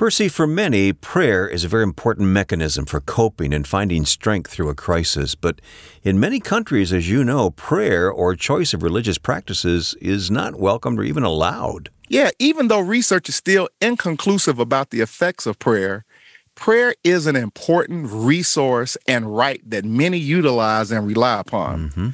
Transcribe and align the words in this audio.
Percy, 0.00 0.30
for 0.30 0.46
many, 0.46 0.94
prayer 0.94 1.46
is 1.46 1.62
a 1.62 1.68
very 1.68 1.82
important 1.82 2.28
mechanism 2.28 2.86
for 2.86 3.02
coping 3.02 3.52
and 3.52 3.68
finding 3.68 4.06
strength 4.06 4.50
through 4.50 4.70
a 4.70 4.74
crisis. 4.74 5.34
But 5.34 5.60
in 6.02 6.18
many 6.18 6.40
countries, 6.40 6.90
as 6.90 7.10
you 7.10 7.22
know, 7.22 7.50
prayer 7.50 8.10
or 8.10 8.34
choice 8.34 8.72
of 8.72 8.82
religious 8.82 9.18
practices 9.18 9.94
is 10.00 10.30
not 10.30 10.54
welcomed 10.54 10.98
or 10.98 11.02
even 11.02 11.22
allowed. 11.22 11.90
Yeah, 12.08 12.30
even 12.38 12.68
though 12.68 12.80
research 12.80 13.28
is 13.28 13.36
still 13.36 13.68
inconclusive 13.82 14.58
about 14.58 14.88
the 14.88 15.02
effects 15.02 15.44
of 15.44 15.58
prayer, 15.58 16.06
prayer 16.54 16.94
is 17.04 17.26
an 17.26 17.36
important 17.36 18.08
resource 18.10 18.96
and 19.06 19.36
right 19.36 19.60
that 19.68 19.84
many 19.84 20.16
utilize 20.16 20.90
and 20.90 21.06
rely 21.06 21.40
upon. 21.40 21.90
Mm-hmm. 21.90 22.08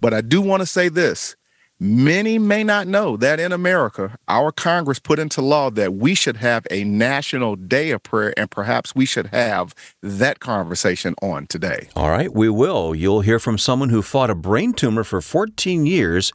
But 0.00 0.12
I 0.12 0.22
do 0.22 0.40
want 0.40 0.62
to 0.62 0.66
say 0.66 0.88
this 0.88 1.36
Many 1.80 2.40
may 2.40 2.64
not 2.64 2.88
know 2.88 3.16
that 3.18 3.38
in 3.38 3.52
America, 3.52 4.18
our 4.26 4.50
Congress 4.50 4.98
put 4.98 5.20
into 5.20 5.40
law 5.40 5.70
that 5.70 5.94
we 5.94 6.12
should 6.12 6.38
have 6.38 6.66
a 6.72 6.82
national 6.82 7.54
day 7.54 7.92
of 7.92 8.02
prayer, 8.02 8.34
and 8.36 8.50
perhaps 8.50 8.96
we 8.96 9.06
should 9.06 9.28
have 9.28 9.76
that 10.02 10.40
conversation 10.40 11.14
on 11.22 11.46
today. 11.46 11.88
All 11.94 12.10
right, 12.10 12.34
we 12.34 12.48
will. 12.48 12.96
You'll 12.96 13.20
hear 13.20 13.38
from 13.38 13.58
someone 13.58 13.90
who 13.90 14.02
fought 14.02 14.28
a 14.28 14.34
brain 14.34 14.72
tumor 14.72 15.04
for 15.04 15.20
14 15.20 15.86
years 15.86 16.32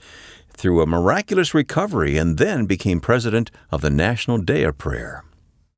through 0.54 0.82
a 0.82 0.88
miraculous 0.88 1.54
recovery 1.54 2.18
and 2.18 2.38
then 2.38 2.66
became 2.66 3.02
president 3.02 3.52
of 3.70 3.82
the 3.82 3.90
National 3.90 4.38
Day 4.38 4.64
of 4.64 4.78
Prayer. 4.78 5.26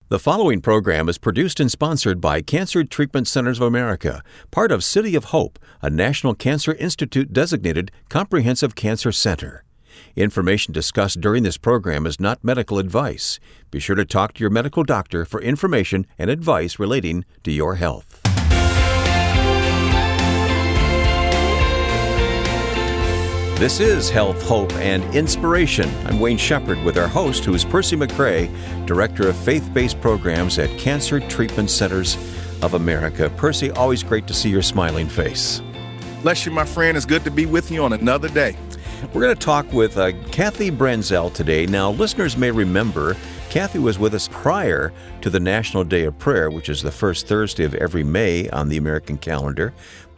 The 0.08 0.20
following 0.20 0.62
program 0.62 1.10
is 1.10 1.18
produced 1.18 1.60
and 1.60 1.72
sponsored 1.72 2.22
by 2.22 2.44
Cancer 2.44 2.84
Treatment 2.84 3.28
Centers 3.28 3.58
of 3.58 3.64
America, 3.64 4.22
part 4.52 4.72
of 4.72 4.84
City 4.84 5.16
of 5.16 5.26
Hope, 5.26 5.58
a 5.82 5.90
National 5.90 6.36
Cancer 6.36 6.76
Institute 6.76 7.34
designated 7.34 7.92
comprehensive 8.08 8.76
cancer 8.76 9.12
center. 9.12 9.64
Information 10.16 10.76
discussed 10.76 11.22
during 11.22 11.42
this 11.42 11.58
program 11.58 12.06
is 12.06 12.20
not 12.20 12.44
medical 12.44 12.78
advice. 12.78 13.40
Be 13.72 13.80
sure 13.80 13.96
to 13.96 14.06
talk 14.06 14.36
to 14.36 14.42
your 14.42 14.52
medical 14.52 14.84
doctor 14.84 15.26
for 15.26 15.42
information 15.42 16.06
and 16.20 16.30
advice 16.30 16.78
relating 16.78 17.26
to 17.44 17.52
your 17.52 17.78
health. 17.78 18.25
This 23.56 23.80
is 23.80 24.10
Health, 24.10 24.42
Hope, 24.44 24.74
and 24.74 25.02
Inspiration. 25.16 25.90
I'm 26.08 26.20
Wayne 26.20 26.38
Shepherd 26.38 26.78
with 26.84 26.98
our 26.98 27.08
host, 27.08 27.46
who 27.46 27.54
is 27.54 27.64
Percy 27.64 27.96
McCray, 27.96 28.50
Director 28.86 29.30
of 29.30 29.36
Faith 29.38 29.74
Based 29.74 30.00
Programs 30.02 30.60
at 30.60 30.78
Cancer 30.78 31.22
Treatment 31.22 31.70
Centers 31.70 32.18
of 32.62 32.74
America. 32.74 33.32
Percy, 33.38 33.72
always 33.72 34.04
great 34.04 34.28
to 34.28 34.34
see 34.34 34.50
your 34.50 34.62
smiling 34.62 35.08
face. 35.08 35.62
Bless 36.22 36.46
you, 36.46 36.52
my 36.52 36.66
friend. 36.66 36.98
It's 36.98 37.06
good 37.06 37.24
to 37.24 37.32
be 37.32 37.46
with 37.46 37.72
you 37.72 37.82
on 37.86 37.94
another 37.94 38.28
day. 38.28 38.58
We're 39.14 39.22
going 39.22 39.36
to 39.36 39.42
talk 39.42 39.72
with 39.72 39.98
uh, 39.98 40.12
Kathy 40.32 40.70
Branzell 40.70 41.34
today. 41.34 41.66
Now, 41.66 41.92
listeners 41.92 42.36
may 42.36 42.52
remember 42.52 43.16
Kathy 43.50 43.80
was 43.80 43.98
with 43.98 44.14
us 44.14 44.28
prior 44.34 44.92
to 45.22 45.30
the 45.30 45.40
National 45.40 45.86
Day 45.86 46.04
of 46.04 46.20
Prayer, 46.20 46.50
which 46.50 46.68
is 46.68 46.82
the 46.82 46.92
first 46.92 47.26
Thursday 47.26 47.64
of 47.64 47.74
every 47.76 48.04
May 48.04 48.50
on 48.50 48.68
the 48.68 48.76
American 48.76 49.18
calendar. 49.18 49.74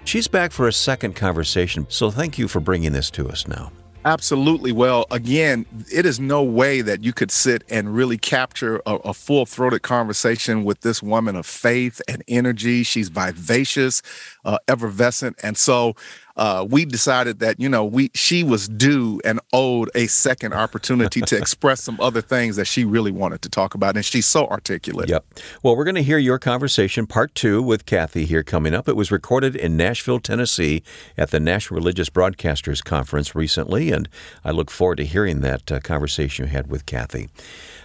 She's 0.07 0.29
back 0.29 0.53
for 0.53 0.69
a 0.69 0.71
second 0.71 1.17
conversation, 1.17 1.85
so 1.89 2.09
thank 2.09 2.37
you 2.37 2.47
for 2.47 2.61
bringing 2.61 2.93
this 2.93 3.11
to 3.11 3.27
us 3.27 3.45
now. 3.45 3.73
Absolutely. 4.05 4.71
Well, 4.71 5.05
again, 5.11 5.65
it 5.91 6.05
is 6.05 6.17
no 6.17 6.41
way 6.41 6.79
that 6.79 7.03
you 7.03 7.11
could 7.11 7.29
sit 7.29 7.65
and 7.69 7.93
really 7.93 8.17
capture 8.17 8.81
a, 8.85 8.95
a 8.95 9.13
full 9.13 9.45
throated 9.45 9.81
conversation 9.81 10.63
with 10.63 10.79
this 10.79 11.03
woman 11.03 11.35
of 11.35 11.45
faith 11.45 12.01
and 12.07 12.23
energy. 12.29 12.83
She's 12.83 13.09
vivacious, 13.09 14.01
uh, 14.45 14.59
effervescent. 14.69 15.35
And 15.43 15.57
so 15.57 15.93
uh, 16.37 16.65
we 16.69 16.85
decided 16.85 17.39
that 17.39 17.59
you 17.59 17.67
know 17.67 17.83
we 17.83 18.11
she 18.13 18.43
was 18.43 18.67
due 18.67 19.19
and 19.25 19.39
owed 19.51 19.89
a 19.95 20.07
second 20.07 20.53
opportunity 20.53 21.19
to 21.21 21.37
express 21.43 21.83
some 21.83 21.99
other 21.99 22.21
things 22.21 22.55
that 22.55 22.65
she 22.65 22.85
really 22.85 23.11
wanted 23.11 23.41
to 23.41 23.49
talk 23.49 23.73
about, 23.73 23.95
and 23.95 24.05
she's 24.05 24.25
so 24.25 24.47
articulate. 24.47 25.09
Yep. 25.09 25.25
Well, 25.63 25.75
we're 25.75 25.83
going 25.83 25.95
to 25.95 26.03
hear 26.03 26.17
your 26.17 26.39
conversation, 26.39 27.07
part 27.07 27.33
two, 27.33 27.61
with 27.61 27.85
Kathy 27.85 28.25
here 28.25 28.43
coming 28.43 28.73
up. 28.73 28.87
It 28.87 28.95
was 28.95 29.11
recorded 29.11 29.55
in 29.55 29.75
Nashville, 29.75 30.19
Tennessee, 30.19 30.83
at 31.17 31.31
the 31.31 31.39
National 31.39 31.79
Religious 31.79 32.09
Broadcasters 32.09 32.83
Conference 32.83 33.35
recently, 33.35 33.91
and 33.91 34.07
I 34.45 34.51
look 34.51 34.69
forward 34.69 34.97
to 34.97 35.05
hearing 35.05 35.41
that 35.41 35.71
uh, 35.71 35.79
conversation 35.79 36.45
you 36.45 36.51
had 36.51 36.67
with 36.67 36.85
Kathy. 36.85 37.29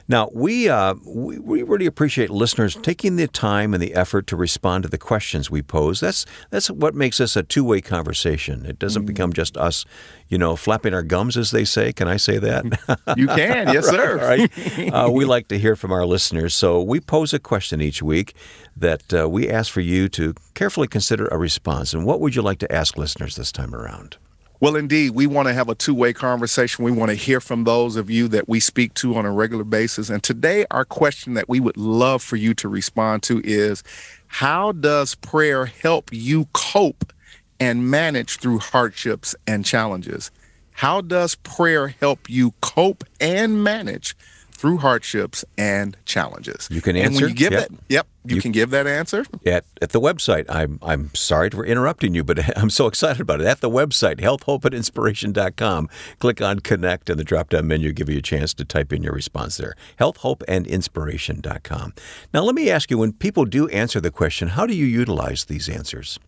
Now, 0.09 0.31
we, 0.33 0.69
uh, 0.69 0.95
we, 1.07 1.39
we 1.39 1.63
really 1.63 1.87
appreciate 1.87 2.31
listeners 2.31 2.77
taking 2.83 3.17
the 3.17 3.29
time 3.29 3.75
and 3.75 3.83
the 3.83 3.95
effort 3.95 4.27
to 4.29 4.37
respond 4.37 4.83
to 4.85 4.89
the 4.89 4.99
questions 4.99 5.51
we 5.51 5.63
pose. 5.63 6.01
That's 6.01 6.27
that's 6.51 6.71
what 6.71 6.95
makes 6.95 7.21
us 7.21 7.37
a 7.37 7.43
two 7.43 7.65
way 7.65 7.81
conversation. 7.81 8.67
It 8.67 8.79
doesn't 8.79 9.05
mm. 9.05 9.07
become 9.07 9.33
just 9.33 9.57
us, 9.57 9.85
you 10.29 10.39
know, 10.39 10.57
flapping 10.57 10.95
our 10.95 11.03
gums, 11.03 11.37
as 11.37 11.51
they 11.51 11.65
say. 11.65 11.93
Can 11.93 12.09
I 12.09 12.17
say 12.17 12.39
that? 12.39 12.65
you 13.17 13.27
can, 13.27 13.73
yes, 13.73 13.87
sir. 13.89 14.19
right. 14.19 14.51
Uh, 14.93 15.09
we 15.11 15.25
like 15.25 15.49
to 15.49 15.59
hear 15.59 15.77
from 15.77 15.93
our 15.93 16.05
listeners, 16.05 16.55
so 16.55 16.83
we 16.83 17.01
pose 17.01 17.33
a 17.33 17.39
question 17.39 17.81
each 17.81 18.03
week 18.03 18.35
that 18.77 19.15
uh, 19.15 19.29
we 19.29 19.49
ask 19.49 19.73
for 19.73 19.81
you 19.81 20.09
to 20.09 20.35
carefully 20.55 20.89
consider 20.89 21.27
a 21.29 21.39
response. 21.39 21.95
And 21.95 22.05
what 22.05 22.21
would 22.21 22.35
you 22.35 22.43
like 22.43 22.59
to 22.59 22.73
ask 22.73 22.97
listeners 22.97 23.37
this 23.37 23.53
time 23.53 23.75
around? 23.75 24.17
Well, 24.63 24.77
indeed, 24.77 25.11
we 25.11 25.27
want 25.27 25.49
to 25.49 25.55
have 25.55 25.69
a 25.69 25.75
two 25.75 25.93
way 25.93 26.13
conversation. 26.13 26.85
We 26.85 26.93
want 26.93 27.09
to 27.09 27.17
hear 27.17 27.41
from 27.41 27.65
those 27.65 27.97
of 27.97 28.09
you 28.09 28.29
that 28.29 28.49
we 28.49 28.61
speak 28.61 28.95
to 28.95 29.17
on 29.17 29.27
a 29.27 29.33
regular 29.33 29.65
basis. 29.65 30.09
And 30.09 30.23
today, 30.23 30.67
our 30.71 30.85
question 30.85 31.35
that 31.35 31.49
we 31.49 31.59
would 31.59 31.77
love 31.77 32.23
for 32.23 32.37
you 32.37 32.55
to 32.55 32.69
respond 32.69 33.25
to 33.25 33.41
is 33.43 33.83
How 34.29 34.71
does 34.71 35.17
prayer 35.17 35.67
help 35.67 36.11
you 36.13 36.47
cope 36.53 37.13
and 37.59 37.91
manage 37.91 38.39
through 38.39 38.61
hardships 38.61 39.35
and 39.49 39.65
challenges? 39.65 40.31
How 40.71 41.01
does 41.01 41.35
prayer 41.35 41.89
help 41.89 42.31
you 42.31 42.55
cope 42.61 43.03
and 43.21 43.65
manage 43.65 44.17
through 44.63 44.79
hardships 44.79 45.45
and 45.59 45.97
challenges. 46.05 46.69
You 46.71 46.81
can 46.81 46.95
answer. 46.95 47.07
And 47.09 47.17
when 47.17 47.29
you 47.31 47.35
give 47.35 47.51
yep. 47.51 47.69
that, 47.69 47.79
yep, 47.89 48.07
you, 48.25 48.37
you, 48.37 48.41
can 48.41 48.53
give 48.53 48.71
that 48.71 48.87
answer 48.87 49.25
at 49.45 49.65
at 49.83 49.91
the 49.91 50.01
website. 50.01 50.47
I'm 50.49 50.79
I'm 50.83 51.13
sorry 51.17 51.51
for 51.51 51.67
interrupting 51.67 52.15
you, 52.15 52.23
but 52.23 52.57
I'm 52.57 52.71
so 52.71 52.87
excited 52.87 53.21
about 53.21 53.41
it. 53.41 53.49
At 53.49 53.61
the 53.61 53.69
website, 53.69 54.21
healthhopeandinspiration.com, 54.21 55.89
click 56.21 56.41
on 56.41 56.61
connect, 56.61 57.11
and 57.11 57.19
the 57.19 57.25
drop 57.25 57.49
down 57.49 57.67
menu 57.67 57.93
give 57.93 58.09
you 58.09 58.19
a 58.19 58.23
chance 58.23 58.55
to 58.55 58.65
type 58.65 58.93
in 58.93 59.03
your 59.03 59.15
response 59.15 59.57
there. 59.57 59.75
Healthhopeandinspiration.com. 59.99 61.95
Now, 62.33 62.43
let 62.45 62.55
me 62.55 62.71
ask 62.71 62.89
you: 62.89 62.99
when 62.99 63.15
people 63.15 63.45
do 63.45 63.67
answer 63.71 64.01
the 64.01 64.13
question, 64.13 64.47
how 64.47 64.65
do 64.65 64.77
you 64.77 64.87
utilize 64.87 65.47
these 65.47 65.69
answers? 65.69 66.21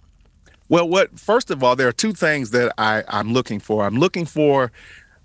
Well, 0.68 0.88
what 0.88 1.20
first 1.20 1.52
of 1.52 1.62
all, 1.62 1.76
there 1.76 1.86
are 1.86 1.92
two 1.92 2.12
things 2.12 2.50
that 2.50 2.74
I, 2.78 3.04
I'm 3.06 3.32
looking 3.32 3.60
for. 3.60 3.84
I'm 3.84 3.98
looking 3.98 4.26
for 4.26 4.72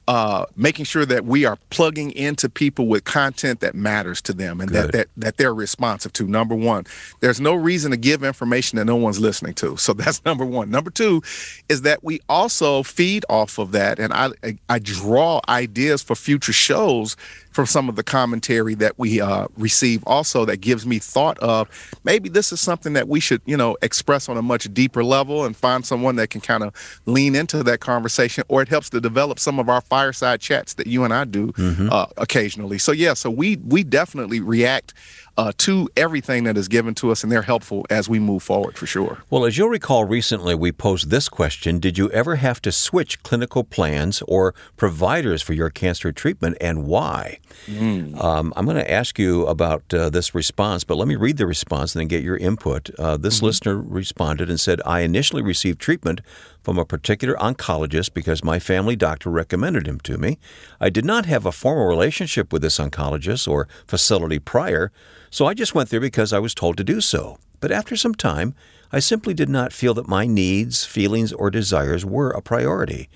uh, 0.09 0.47
making 0.55 0.85
sure 0.85 1.05
that 1.05 1.23
we 1.23 1.45
are 1.45 1.55
plugging 1.69 2.09
into 2.09 2.49
people 2.49 2.87
with 2.87 3.03
content 3.03 3.59
that 3.59 3.75
matters 3.75 4.23
to 4.23 4.33
them 4.33 4.59
and 4.59 4.71
that, 4.71 4.91
that 4.91 5.07
that 5.15 5.37
they're 5.37 5.53
responsive 5.53 6.11
to. 6.11 6.27
Number 6.27 6.55
one, 6.55 6.85
there's 7.19 7.39
no 7.39 7.53
reason 7.53 7.91
to 7.91 7.97
give 7.97 8.23
information 8.23 8.77
that 8.77 8.85
no 8.85 8.95
one's 8.95 9.19
listening 9.19 9.53
to. 9.53 9.77
So 9.77 9.93
that's 9.99 10.25
number 10.25 10.43
one. 10.43 10.71
Number 10.71 10.89
two 10.89 11.21
is 11.69 11.83
that 11.83 12.03
we 12.03 12.21
also 12.27 12.81
feed 12.81 13.23
off 13.29 13.59
of 13.59 13.71
that, 13.73 13.99
and 13.99 14.11
I 14.11 14.31
I 14.67 14.79
draw 14.79 15.41
ideas 15.47 16.01
for 16.01 16.15
future 16.15 16.53
shows 16.53 17.15
from 17.51 17.65
some 17.65 17.89
of 17.89 17.95
the 17.95 18.03
commentary 18.03 18.75
that 18.75 18.97
we 18.97 19.21
uh, 19.21 19.47
receive 19.57 20.03
also 20.05 20.45
that 20.45 20.57
gives 20.57 20.85
me 20.85 20.99
thought 20.99 21.37
of 21.39 21.69
maybe 22.03 22.29
this 22.29 22.51
is 22.51 22.59
something 22.59 22.93
that 22.93 23.07
we 23.07 23.19
should 23.19 23.41
you 23.45 23.57
know 23.57 23.77
express 23.81 24.29
on 24.29 24.37
a 24.37 24.41
much 24.41 24.71
deeper 24.73 25.03
level 25.03 25.45
and 25.45 25.55
find 25.55 25.85
someone 25.85 26.15
that 26.15 26.29
can 26.29 26.41
kind 26.41 26.63
of 26.63 26.73
lean 27.05 27.35
into 27.35 27.63
that 27.63 27.79
conversation 27.79 28.43
or 28.47 28.61
it 28.61 28.67
helps 28.67 28.89
to 28.89 29.01
develop 29.01 29.39
some 29.39 29.59
of 29.59 29.69
our 29.69 29.81
fireside 29.81 30.39
chats 30.39 30.73
that 30.75 30.87
you 30.87 31.03
and 31.03 31.13
I 31.13 31.25
do 31.25 31.51
mm-hmm. 31.53 31.89
uh, 31.91 32.07
occasionally 32.17 32.77
so 32.77 32.91
yeah 32.91 33.13
so 33.13 33.29
we 33.29 33.57
we 33.57 33.83
definitely 33.83 34.39
react 34.39 34.93
uh, 35.39 35.53
to 35.55 35.89
everything 35.95 36.43
that 36.43 36.57
is 36.57 36.67
given 36.67 36.93
to 36.93 37.11
us, 37.11 37.23
and 37.23 37.31
they're 37.31 37.41
helpful 37.41 37.85
as 37.89 38.09
we 38.09 38.19
move 38.19 38.43
forward 38.43 38.77
for 38.77 38.85
sure. 38.85 39.19
Well, 39.29 39.45
as 39.45 39.57
you'll 39.57 39.69
recall, 39.69 40.03
recently 40.03 40.53
we 40.53 40.73
posed 40.73 41.09
this 41.09 41.29
question 41.29 41.79
Did 41.79 41.97
you 41.97 42.11
ever 42.11 42.35
have 42.35 42.61
to 42.63 42.73
switch 42.73 43.23
clinical 43.23 43.63
plans 43.63 44.21
or 44.27 44.53
providers 44.75 45.41
for 45.41 45.53
your 45.53 45.69
cancer 45.69 46.11
treatment, 46.11 46.57
and 46.59 46.85
why? 46.85 47.39
Mm. 47.67 48.21
Um, 48.21 48.53
I'm 48.55 48.65
going 48.65 48.77
to 48.77 48.91
ask 48.91 49.19
you 49.19 49.45
about 49.47 49.93
uh, 49.93 50.09
this 50.09 50.33
response, 50.33 50.83
but 50.83 50.95
let 50.95 51.07
me 51.07 51.15
read 51.15 51.37
the 51.37 51.45
response 51.45 51.93
and 51.93 52.01
then 52.01 52.07
get 52.07 52.23
your 52.23 52.37
input. 52.37 52.89
Uh, 52.97 53.17
this 53.17 53.37
mm-hmm. 53.37 53.45
listener 53.47 53.77
responded 53.77 54.49
and 54.49 54.59
said, 54.59 54.81
I 54.85 55.01
initially 55.01 55.41
received 55.41 55.79
treatment 55.79 56.21
from 56.61 56.77
a 56.77 56.85
particular 56.85 57.35
oncologist 57.35 58.13
because 58.13 58.43
my 58.43 58.59
family 58.59 58.95
doctor 58.95 59.29
recommended 59.29 59.87
him 59.87 59.99
to 60.01 60.17
me. 60.17 60.37
I 60.79 60.89
did 60.89 61.05
not 61.05 61.25
have 61.25 61.45
a 61.45 61.51
formal 61.51 61.85
relationship 61.85 62.51
with 62.51 62.61
this 62.61 62.79
oncologist 62.79 63.47
or 63.47 63.67
facility 63.87 64.39
prior, 64.39 64.91
so 65.29 65.45
I 65.45 65.53
just 65.53 65.75
went 65.75 65.89
there 65.89 65.99
because 65.99 66.33
I 66.33 66.39
was 66.39 66.53
told 66.55 66.77
to 66.77 66.83
do 66.83 67.01
so. 67.01 67.37
But 67.59 67.71
after 67.71 67.95
some 67.95 68.15
time, 68.15 68.55
I 68.91 68.99
simply 68.99 69.33
did 69.33 69.49
not 69.49 69.73
feel 69.73 69.93
that 69.95 70.07
my 70.07 70.25
needs, 70.25 70.85
feelings, 70.85 71.31
or 71.31 71.51
desires 71.51 72.05
were 72.05 72.31
a 72.31 72.41
priority. 72.41 73.09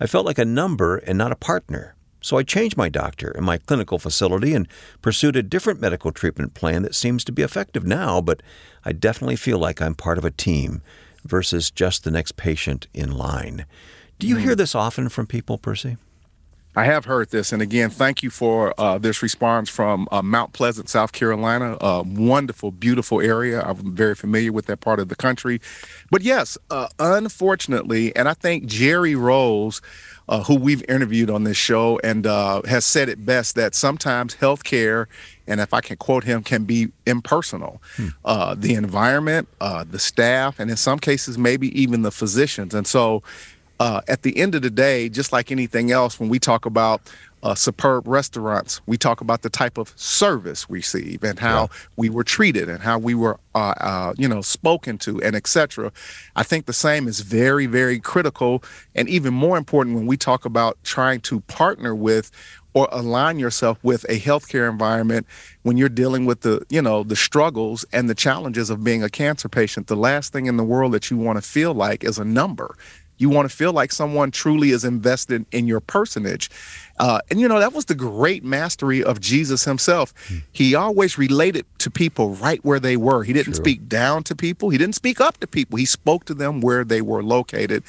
I 0.00 0.06
felt 0.06 0.24
like 0.24 0.38
a 0.38 0.44
number 0.44 0.96
and 0.96 1.18
not 1.18 1.32
a 1.32 1.36
partner. 1.36 1.94
So 2.20 2.36
I 2.36 2.42
changed 2.42 2.76
my 2.76 2.88
doctor 2.88 3.30
and 3.30 3.44
my 3.44 3.58
clinical 3.58 3.98
facility 3.98 4.54
and 4.54 4.68
pursued 5.02 5.36
a 5.36 5.42
different 5.42 5.80
medical 5.80 6.12
treatment 6.12 6.54
plan 6.54 6.82
that 6.82 6.94
seems 6.94 7.24
to 7.24 7.32
be 7.32 7.42
effective 7.42 7.84
now, 7.84 8.20
but 8.20 8.42
I 8.84 8.92
definitely 8.92 9.36
feel 9.36 9.58
like 9.58 9.80
I'm 9.80 9.94
part 9.94 10.18
of 10.18 10.24
a 10.24 10.30
team 10.30 10.82
versus 11.24 11.70
just 11.70 12.04
the 12.04 12.10
next 12.10 12.36
patient 12.36 12.88
in 12.92 13.12
line. 13.12 13.66
Do 14.18 14.26
you 14.26 14.36
hear 14.36 14.52
hmm. 14.52 14.58
this 14.58 14.74
often 14.74 15.08
from 15.08 15.26
people, 15.26 15.58
Percy? 15.58 15.96
I 16.78 16.84
have 16.84 17.06
heard 17.06 17.30
this, 17.30 17.50
and 17.50 17.60
again, 17.60 17.90
thank 17.90 18.22
you 18.22 18.30
for 18.30 18.72
uh, 18.78 18.98
this 18.98 19.20
response 19.20 19.68
from 19.68 20.06
uh, 20.12 20.22
Mount 20.22 20.52
Pleasant, 20.52 20.88
South 20.88 21.10
Carolina. 21.10 21.76
A 21.80 22.04
wonderful, 22.04 22.70
beautiful 22.70 23.20
area. 23.20 23.62
I'm 23.62 23.96
very 23.96 24.14
familiar 24.14 24.52
with 24.52 24.66
that 24.66 24.78
part 24.78 25.00
of 25.00 25.08
the 25.08 25.16
country. 25.16 25.60
But 26.08 26.22
yes, 26.22 26.56
uh, 26.70 26.86
unfortunately, 27.00 28.14
and 28.14 28.28
I 28.28 28.34
think 28.34 28.66
Jerry 28.66 29.16
Rose, 29.16 29.82
uh, 30.28 30.44
who 30.44 30.54
we've 30.54 30.88
interviewed 30.88 31.30
on 31.30 31.42
this 31.42 31.56
show, 31.56 31.98
and 32.04 32.28
uh, 32.28 32.62
has 32.62 32.84
said 32.84 33.08
it 33.08 33.26
best 33.26 33.56
that 33.56 33.74
sometimes 33.74 34.36
healthcare, 34.36 35.06
and 35.48 35.60
if 35.60 35.74
I 35.74 35.80
can 35.80 35.96
quote 35.96 36.22
him, 36.22 36.44
can 36.44 36.62
be 36.62 36.92
impersonal. 37.06 37.82
Hmm. 37.96 38.08
Uh, 38.24 38.54
the 38.56 38.74
environment, 38.74 39.48
the 39.58 39.98
staff, 39.98 40.60
and 40.60 40.70
in 40.70 40.76
some 40.76 41.00
cases, 41.00 41.38
maybe 41.38 41.76
even 41.76 42.02
the 42.02 42.12
physicians. 42.12 42.72
And 42.72 42.86
so, 42.86 43.24
uh, 43.80 44.00
at 44.08 44.22
the 44.22 44.36
end 44.38 44.54
of 44.54 44.62
the 44.62 44.70
day, 44.70 45.08
just 45.08 45.32
like 45.32 45.50
anything 45.50 45.90
else, 45.90 46.18
when 46.18 46.28
we 46.28 46.38
talk 46.38 46.66
about 46.66 47.00
uh, 47.42 47.54
superb 47.54 48.08
restaurants, 48.08 48.80
we 48.86 48.96
talk 48.96 49.20
about 49.20 49.42
the 49.42 49.50
type 49.50 49.78
of 49.78 49.92
service 49.96 50.68
we 50.68 50.78
receive 50.78 51.22
and 51.22 51.38
how 51.38 51.62
yeah. 51.62 51.66
we 51.96 52.10
were 52.10 52.24
treated 52.24 52.68
and 52.68 52.82
how 52.82 52.98
we 52.98 53.14
were, 53.14 53.38
uh, 53.54 53.74
uh, 53.80 54.14
you 54.16 54.26
know, 54.26 54.40
spoken 54.40 54.98
to 54.98 55.22
and 55.22 55.36
etc. 55.36 55.92
I 56.34 56.42
think 56.42 56.66
the 56.66 56.72
same 56.72 57.06
is 57.06 57.20
very, 57.20 57.66
very 57.66 58.00
critical 58.00 58.62
and 58.94 59.08
even 59.08 59.34
more 59.34 59.56
important 59.56 59.94
when 59.96 60.06
we 60.06 60.16
talk 60.16 60.44
about 60.44 60.82
trying 60.82 61.20
to 61.22 61.40
partner 61.42 61.94
with 61.94 62.32
or 62.74 62.88
align 62.92 63.38
yourself 63.38 63.78
with 63.82 64.04
a 64.04 64.20
healthcare 64.20 64.68
environment 64.70 65.26
when 65.62 65.76
you're 65.76 65.88
dealing 65.88 66.26
with 66.26 66.42
the 66.42 66.64
you 66.68 66.82
know 66.82 67.02
the 67.02 67.16
struggles 67.16 67.84
and 67.92 68.10
the 68.10 68.14
challenges 68.14 68.70
of 68.70 68.84
being 68.84 69.02
a 69.02 69.08
cancer 69.08 69.48
patient 69.48 69.86
the 69.86 69.96
last 69.96 70.32
thing 70.32 70.46
in 70.46 70.58
the 70.58 70.64
world 70.64 70.92
that 70.92 71.10
you 71.10 71.16
want 71.16 71.36
to 71.36 71.42
feel 71.42 71.72
like 71.72 72.04
is 72.04 72.18
a 72.18 72.24
number 72.24 72.76
you 73.18 73.28
want 73.28 73.50
to 73.50 73.54
feel 73.54 73.72
like 73.72 73.92
someone 73.92 74.30
truly 74.30 74.70
is 74.70 74.84
invested 74.84 75.44
in 75.52 75.66
your 75.66 75.80
personage. 75.80 76.50
Uh, 76.98 77.20
and, 77.30 77.40
you 77.40 77.46
know, 77.46 77.58
that 77.58 77.72
was 77.72 77.84
the 77.84 77.94
great 77.94 78.42
mastery 78.44 79.02
of 79.02 79.20
Jesus 79.20 79.64
himself. 79.64 80.14
Hmm. 80.28 80.38
He 80.52 80.74
always 80.74 81.18
related 81.18 81.66
to 81.78 81.90
people 81.90 82.34
right 82.34 82.64
where 82.64 82.80
they 82.80 82.96
were. 82.96 83.24
He 83.24 83.32
didn't 83.32 83.54
True. 83.54 83.64
speak 83.64 83.88
down 83.88 84.22
to 84.24 84.36
people, 84.36 84.70
he 84.70 84.78
didn't 84.78 84.94
speak 84.94 85.20
up 85.20 85.38
to 85.38 85.46
people. 85.46 85.76
He 85.78 85.84
spoke 85.84 86.24
to 86.26 86.34
them 86.34 86.60
where 86.60 86.84
they 86.84 87.02
were 87.02 87.22
located. 87.22 87.82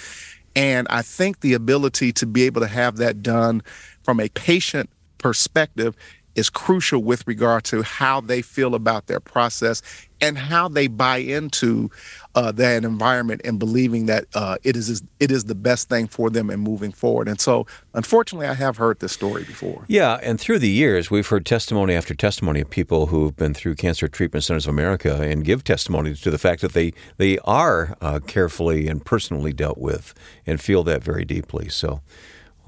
And 0.56 0.88
I 0.90 1.04
think 1.04 1.40
the 1.40 1.54
ability 1.54 2.12
to 2.14 2.26
be 2.26 2.44
able 2.44 2.62
to 2.62 2.68
have 2.68 2.98
that 2.98 3.24
done 3.24 3.62
from 4.04 4.20
a 4.20 4.30
patient 4.30 4.90
perspective 5.20 5.96
is 6.36 6.50
crucial 6.50 7.02
with 7.04 7.28
regard 7.28 7.64
to 7.66 7.82
how 7.82 8.22
they 8.22 8.42
feel 8.42 8.76
about 8.76 9.08
their 9.08 9.20
process 9.20 9.82
and 10.22 10.38
how 10.38 10.68
they 10.68 10.88
buy 10.88 11.18
into 11.18 11.90
uh, 12.36 12.52
that 12.52 12.84
environment 12.84 13.42
and 13.44 13.58
believing 13.58 14.06
that 14.06 14.26
uh, 14.36 14.58
it 14.64 14.76
is 14.76 15.02
it 15.20 15.32
is 15.32 15.46
the 15.46 15.56
best 15.56 15.90
thing 15.90 16.08
for 16.08 16.30
them 16.30 16.50
and 16.50 16.62
moving 16.62 16.92
forward. 16.92 17.28
And 17.28 17.40
so, 17.40 17.66
unfortunately, 17.94 18.48
I 18.48 18.54
have 18.54 18.78
heard 18.78 19.00
this 19.00 19.12
story 19.12 19.44
before. 19.44 19.86
Yeah, 19.88 20.20
and 20.22 20.40
through 20.40 20.60
the 20.60 20.70
years, 20.70 21.10
we've 21.10 21.28
heard 21.28 21.46
testimony 21.46 21.94
after 21.94 22.14
testimony 22.14 22.62
of 22.62 22.70
people 22.70 23.08
who've 23.08 23.36
been 23.36 23.54
through 23.54 23.76
Cancer 23.76 24.08
Treatment 24.08 24.44
Centers 24.44 24.68
of 24.68 24.74
America 24.74 25.22
and 25.22 25.44
give 25.44 25.64
testimony 25.64 26.14
to 26.16 26.32
the 26.32 26.38
fact 26.38 26.62
that 26.62 26.74
they 26.74 26.94
they 27.18 27.40
are 27.40 27.98
uh, 28.02 28.20
carefully 28.26 28.88
and 28.88 29.06
personally 29.06 29.54
dealt 29.54 29.78
with 29.78 30.14
and 30.46 30.62
feel 30.62 30.84
that 30.84 31.04
very 31.04 31.26
deeply. 31.26 31.70
So. 31.70 32.02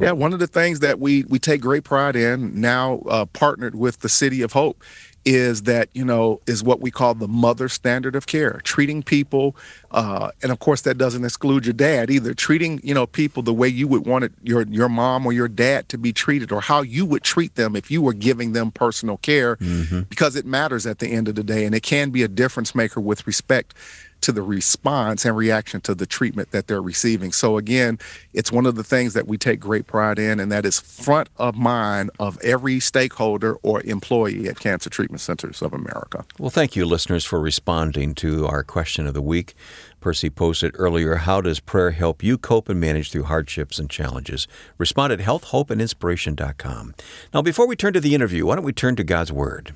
Yeah, 0.01 0.13
one 0.13 0.33
of 0.33 0.39
the 0.39 0.48
things 0.48 0.80
that 0.80 1.00
we 1.00 1.24
we 1.25 1.38
take 1.39 1.62
great 1.62 1.83
pride 1.83 2.15
in 2.15 2.59
now, 2.59 3.03
uh, 3.07 3.25
partnered 3.25 3.75
with 3.75 4.00
the 4.00 4.09
City 4.09 4.42
of 4.42 4.53
Hope, 4.53 4.83
is 5.25 5.63
that 5.63 5.89
you 5.94 6.03
know 6.03 6.42
is 6.48 6.63
what 6.63 6.81
we 6.81 6.89
call 6.89 7.13
the 7.13 7.27
mother 7.27 7.69
standard 7.69 8.15
of 8.15 8.25
care 8.25 8.59
treating 8.63 9.03
people 9.03 9.56
uh, 9.92 10.31
and 10.42 10.51
of 10.51 10.59
course 10.59 10.81
that 10.81 10.98
doesn't 10.98 11.24
exclude 11.24 11.65
your 11.65 11.74
dad 11.74 12.09
either 12.09 12.33
treating 12.33 12.80
you 12.83 12.94
know 12.94 13.06
people 13.06 13.44
the 13.44 13.53
way 13.53 13.68
you 13.68 13.88
would 13.88 14.06
want 14.06 14.24
it, 14.24 14.31
your 14.42 14.63
your 14.63 14.89
mom 14.89 15.25
or 15.25 15.31
your 15.31 15.48
dad 15.48 15.88
to 15.89 15.98
be 15.98 16.12
treated 16.12 16.51
or 16.51 16.62
how 16.62 16.81
you 16.81 17.06
would 17.06 17.24
treat 17.24 17.53
them 17.56 17.75
if 17.75 17.92
you 17.92 18.01
were 18.01 18.13
giving 18.13 18.53
them 18.53 18.71
personal 18.71 19.18
care 19.18 19.57
mm-hmm. 19.57 20.01
because 20.01 20.36
it 20.36 20.45
matters 20.45 20.88
at 20.88 21.00
the 21.00 21.07
end 21.07 21.27
of 21.27 21.36
the 21.36 21.44
day 21.44 21.65
and 21.65 21.75
it 21.75 21.83
can 21.83 22.09
be 22.09 22.24
a 22.24 22.27
difference 22.27 22.74
maker 22.74 23.00
with 23.00 23.27
respect 23.27 23.75
to 24.21 24.31
the 24.31 24.41
response 24.41 25.25
and 25.25 25.35
reaction 25.35 25.81
to 25.81 25.95
the 25.95 26.06
treatment 26.06 26.51
that 26.51 26.68
they're 26.68 26.81
receiving. 26.81 27.31
So 27.31 27.57
again, 27.57 28.00
it's 28.33 28.51
one 28.51 28.65
of 28.65 28.75
the 28.75 28.83
things 28.83 29.13
that 29.13 29.27
we 29.27 29.38
take 29.38 29.59
great 29.59 29.88
pride 29.88 30.19
in, 30.19 30.39
and 30.39 30.51
that 30.51 30.65
is 30.65 30.79
front 30.79 31.29
of 31.38 31.56
mind 31.56 32.12
of 32.19 32.39
every 32.41 32.79
stakeholder 32.79 33.56
or 33.63 33.81
employee 33.81 34.47
at 34.47 34.59
Cancer 34.59 34.89
Treatment 34.89 35.21
Centers 35.21 35.62
of 35.62 35.73
America. 35.73 36.25
Well, 36.39 36.50
thank 36.50 36.75
you, 36.75 36.85
listeners, 36.85 37.25
for 37.25 37.39
responding 37.39 38.15
to 38.15 38.47
our 38.47 38.63
question 38.63 39.07
of 39.07 39.13
the 39.13 39.21
week. 39.21 39.56
Percy 40.00 40.29
posted 40.31 40.71
earlier, 40.75 41.15
How 41.15 41.41
does 41.41 41.59
prayer 41.59 41.91
help 41.91 42.24
you 42.24 42.38
cope 42.38 42.69
and 42.69 42.79
manage 42.79 43.12
through 43.12 43.24
hardships 43.24 43.77
and 43.77 43.89
challenges? 43.89 44.47
Respond 44.77 45.13
at 45.13 45.19
healthhopeandinspiration.com. 45.19 46.95
Now, 47.33 47.41
before 47.41 47.67
we 47.67 47.75
turn 47.75 47.94
to 47.94 48.00
the 48.00 48.15
interview, 48.15 48.47
why 48.47 48.56
don't 48.56 48.65
we 48.65 48.74
turn 48.74 48.95
to 48.95 49.03
God's 49.03 49.31
Word? 49.31 49.75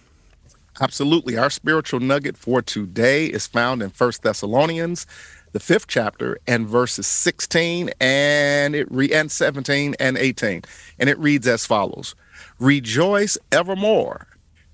Absolutely. 0.79 1.37
Our 1.37 1.49
spiritual 1.49 2.01
nugget 2.01 2.35
for 2.35 2.61
today 2.61 3.27
is 3.27 3.47
found 3.47 3.81
in 3.81 3.91
First 3.91 4.23
Thessalonians, 4.23 5.07
the 5.53 5.59
fifth 5.61 5.87
chapter, 5.87 6.37
and 6.45 6.67
verses 6.67 7.07
16 7.07 7.91
and 8.01 8.75
it 8.75 8.91
re- 8.91 9.13
and 9.13 9.31
17 9.31 9.95
and 9.99 10.17
18. 10.17 10.63
And 10.99 11.09
it 11.09 11.17
reads 11.17 11.47
as 11.47 11.65
follows 11.65 12.13
Rejoice 12.59 13.37
evermore, 13.53 14.27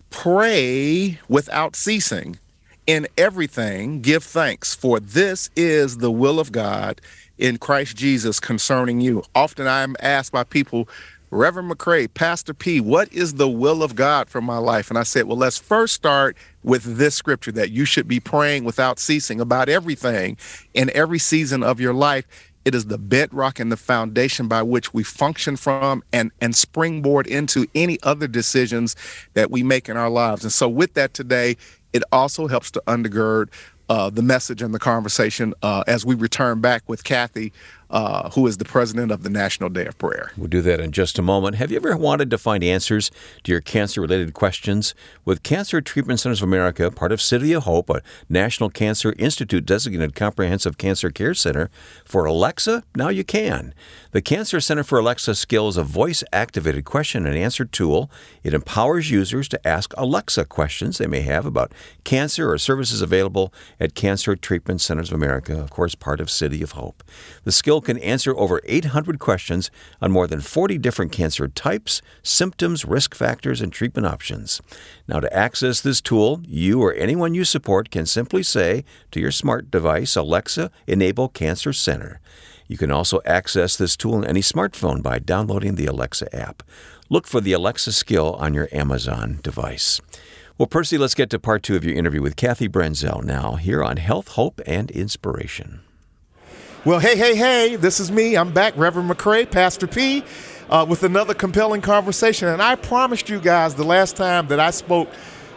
pray 0.10 1.20
without 1.28 1.76
ceasing. 1.76 2.40
In 2.88 3.08
everything, 3.16 4.02
give 4.02 4.24
thanks, 4.24 4.74
for 4.74 5.00
this 5.00 5.52
is 5.56 6.00
the 6.00 6.12
will 6.12 6.40
of 6.40 6.52
God 6.52 7.00
in 7.38 7.60
Christ 7.60 7.96
Jesus 7.96 8.40
concerning 8.40 9.02
you. 9.02 9.24
Often 9.36 9.68
I'm 9.68 9.96
asked 10.00 10.32
by 10.32 10.44
people, 10.44 10.90
Reverend 11.32 11.72
McCray, 11.72 12.14
Pastor 12.14 12.54
P, 12.54 12.82
what 12.82 13.12
is 13.14 13.36
the 13.36 13.48
will 13.48 13.84
of 13.84 13.96
God 13.96 14.30
for 14.30 14.42
my 14.42 14.58
life? 14.58 14.90
And 14.90 15.00
I 15.00 15.04
said, 15.04 15.28
well, 15.28 15.38
let's 15.38 15.58
first 15.58 15.94
start 15.94 16.36
with 16.62 16.98
this 16.98 17.16
scripture 17.16 17.54
that 17.54 17.72
you 17.72 17.86
should 17.86 18.06
be 18.06 18.20
praying 18.20 18.66
without 18.66 19.00
ceasing 19.00 19.40
about 19.40 19.70
everything 19.70 20.38
in 20.74 20.92
every 20.94 21.20
season 21.20 21.64
of 21.64 21.80
your 21.80 21.94
life. 21.94 22.26
It 22.66 22.76
is 22.76 22.88
the 22.88 22.98
bedrock 22.98 23.62
and 23.62 23.72
the 23.72 23.78
foundation 23.78 24.50
by 24.50 24.62
which 24.62 24.94
we 24.94 25.04
function 25.04 25.56
from 25.56 26.04
and, 26.12 26.32
and 26.42 26.54
springboard 26.54 27.28
into 27.28 27.66
any 27.74 27.98
other 28.04 28.28
decisions 28.28 28.98
that 29.34 29.50
we 29.50 29.64
make 29.64 29.88
in 29.88 29.96
our 29.96 30.10
lives. 30.10 30.44
And 30.44 30.52
so, 30.52 30.68
with 30.68 30.96
that 30.96 31.14
today, 31.14 31.56
it 31.94 32.04
also 32.12 32.48
helps 32.48 32.70
to 32.72 32.84
undergird 32.88 33.48
uh, 33.90 34.10
the 34.10 34.22
message 34.22 34.62
and 34.62 34.74
the 34.74 34.80
conversation 34.80 35.54
uh, 35.64 35.84
as 35.86 36.06
we 36.06 36.16
return 36.16 36.62
back 36.62 36.82
with 36.88 37.04
Kathy 37.04 37.52
uh, 37.92 38.30
who 38.32 38.48
is 38.48 38.58
the 38.58 38.66
president 38.66 39.12
of 39.12 39.24
the 39.24 39.30
National 39.30 39.70
Day 39.70 39.86
of 39.86 39.98
Prayer. 39.98 40.32
We'll 40.38 40.48
do 40.48 40.62
that 40.62 40.80
in 40.80 40.92
just 40.92 41.20
a 41.20 41.22
moment. 41.22 41.58
Have 41.58 41.72
you 41.72 41.78
ever 41.78 41.96
wanted 41.98 42.32
to 42.32 42.38
find 42.38 42.64
answers 42.64 43.12
to 43.44 43.52
your 43.52 43.62
cancer 43.62 44.02
related 44.02 44.34
questions? 44.34 44.96
With 45.26 45.44
Cancer 45.44 45.82
Treatment 45.82 46.20
Centers 46.20 46.42
of 46.42 46.48
America, 46.48 46.90
part 46.90 47.12
of 47.12 47.22
City 47.22 47.52
of 47.52 47.64
Hope, 47.64 47.90
a 47.90 48.02
National 48.30 48.70
Cancer 48.70 49.14
Institute 49.20 49.66
designated 49.66 50.16
comprehensive 50.16 50.78
cancer 50.78 51.10
care 51.10 51.34
center, 51.34 51.70
for 52.06 52.26
Alexa, 52.26 52.84
now 52.96 53.10
you 53.10 53.26
can. 53.26 53.74
The 54.12 54.22
Cancer 54.22 54.62
Center 54.62 54.84
for 54.84 55.00
Alexa 55.00 55.36
Skill 55.36 55.68
is 55.68 55.78
a 55.78 55.84
voice 55.84 56.24
activated 56.32 56.86
question 56.86 57.26
and 57.26 57.36
answer 57.36 57.66
tool. 57.66 58.10
It 58.44 58.54
empowers 58.54 59.12
users 59.12 59.50
to 59.50 59.68
ask 59.68 59.94
Alexa 59.98 60.46
questions 60.46 60.98
they 60.98 61.08
may 61.08 61.22
have 61.22 61.46
about 61.46 61.74
cancer 62.06 62.50
or 62.50 62.58
services 62.58 63.02
available 63.02 63.54
at 63.80 63.96
Cancer 63.96 64.36
Treatment 64.36 64.80
Centers 64.80 65.10
of 65.10 65.16
America, 65.16 65.60
of 65.60 65.70
course, 65.70 65.96
part 65.96 66.22
of 66.22 66.30
City 66.30 66.62
of 66.62 66.72
Hope. 66.72 67.04
The 67.44 67.52
skill 67.52 67.81
can 67.82 67.98
answer 67.98 68.36
over 68.38 68.62
800 68.66 69.20
questions 69.20 69.70
on 70.02 70.12
more 70.12 70.28
than 70.28 70.42
40 70.42 70.78
different 70.78 71.12
cancer 71.12 71.48
types, 71.48 72.02
symptoms, 72.24 72.86
risk 72.86 73.14
factors, 73.14 73.62
and 73.62 73.74
treatment 73.74 74.08
options. 74.08 74.62
Now, 75.08 75.20
to 75.20 75.34
access 75.36 75.82
this 75.82 76.02
tool, 76.02 76.42
you 76.48 76.82
or 76.82 76.94
anyone 76.94 77.34
you 77.34 77.44
support 77.44 77.92
can 77.92 78.06
simply 78.06 78.44
say 78.44 78.86
to 79.12 79.20
your 79.20 79.32
smart 79.32 79.70
device, 79.72 80.16
Alexa, 80.16 80.72
enable 80.88 81.28
Cancer 81.28 81.74
Center. 81.74 82.20
You 82.68 82.78
can 82.78 82.92
also 82.92 83.20
access 83.26 83.76
this 83.76 83.98
tool 83.98 84.16
on 84.16 84.26
any 84.26 84.42
smartphone 84.42 85.04
by 85.04 85.20
downloading 85.20 85.76
the 85.76 85.88
Alexa 85.88 86.34
app. 86.34 86.64
Look 87.10 87.28
for 87.28 87.42
the 87.42 87.52
Alexa 87.52 87.92
skill 87.92 88.36
on 88.36 88.54
your 88.54 88.70
Amazon 88.72 89.40
device. 89.44 90.00
Well, 90.58 90.68
Percy, 90.68 90.98
let's 90.98 91.16
get 91.16 91.30
to 91.32 91.40
part 91.40 91.64
two 91.64 91.76
of 91.76 91.84
your 91.84 91.96
interview 91.96 92.22
with 92.22 92.36
Kathy 92.36 92.70
Branzell 92.70 93.24
now, 93.24 93.56
here 93.56 93.84
on 93.84 93.98
Health, 93.98 94.30
Hope, 94.30 94.62
and 94.66 94.90
Inspiration. 94.92 95.82
Well, 96.84 96.98
hey, 96.98 97.16
hey, 97.16 97.36
hey, 97.36 97.76
this 97.76 98.00
is 98.00 98.12
me. 98.12 98.36
I'm 98.36 98.52
back, 98.52 98.76
Reverend 98.76 99.08
McCray, 99.08 99.50
Pastor 99.50 99.86
P, 99.86 100.24
uh, 100.68 100.84
with 100.90 101.04
another 101.04 101.36
compelling 101.36 101.82
conversation. 101.82 102.48
And 102.48 102.60
I 102.60 102.74
promised 102.74 103.30
you 103.30 103.40
guys 103.40 103.76
the 103.76 103.84
last 103.84 104.16
time 104.16 104.48
that 104.48 104.60
I 104.60 104.72
spoke 104.72 105.08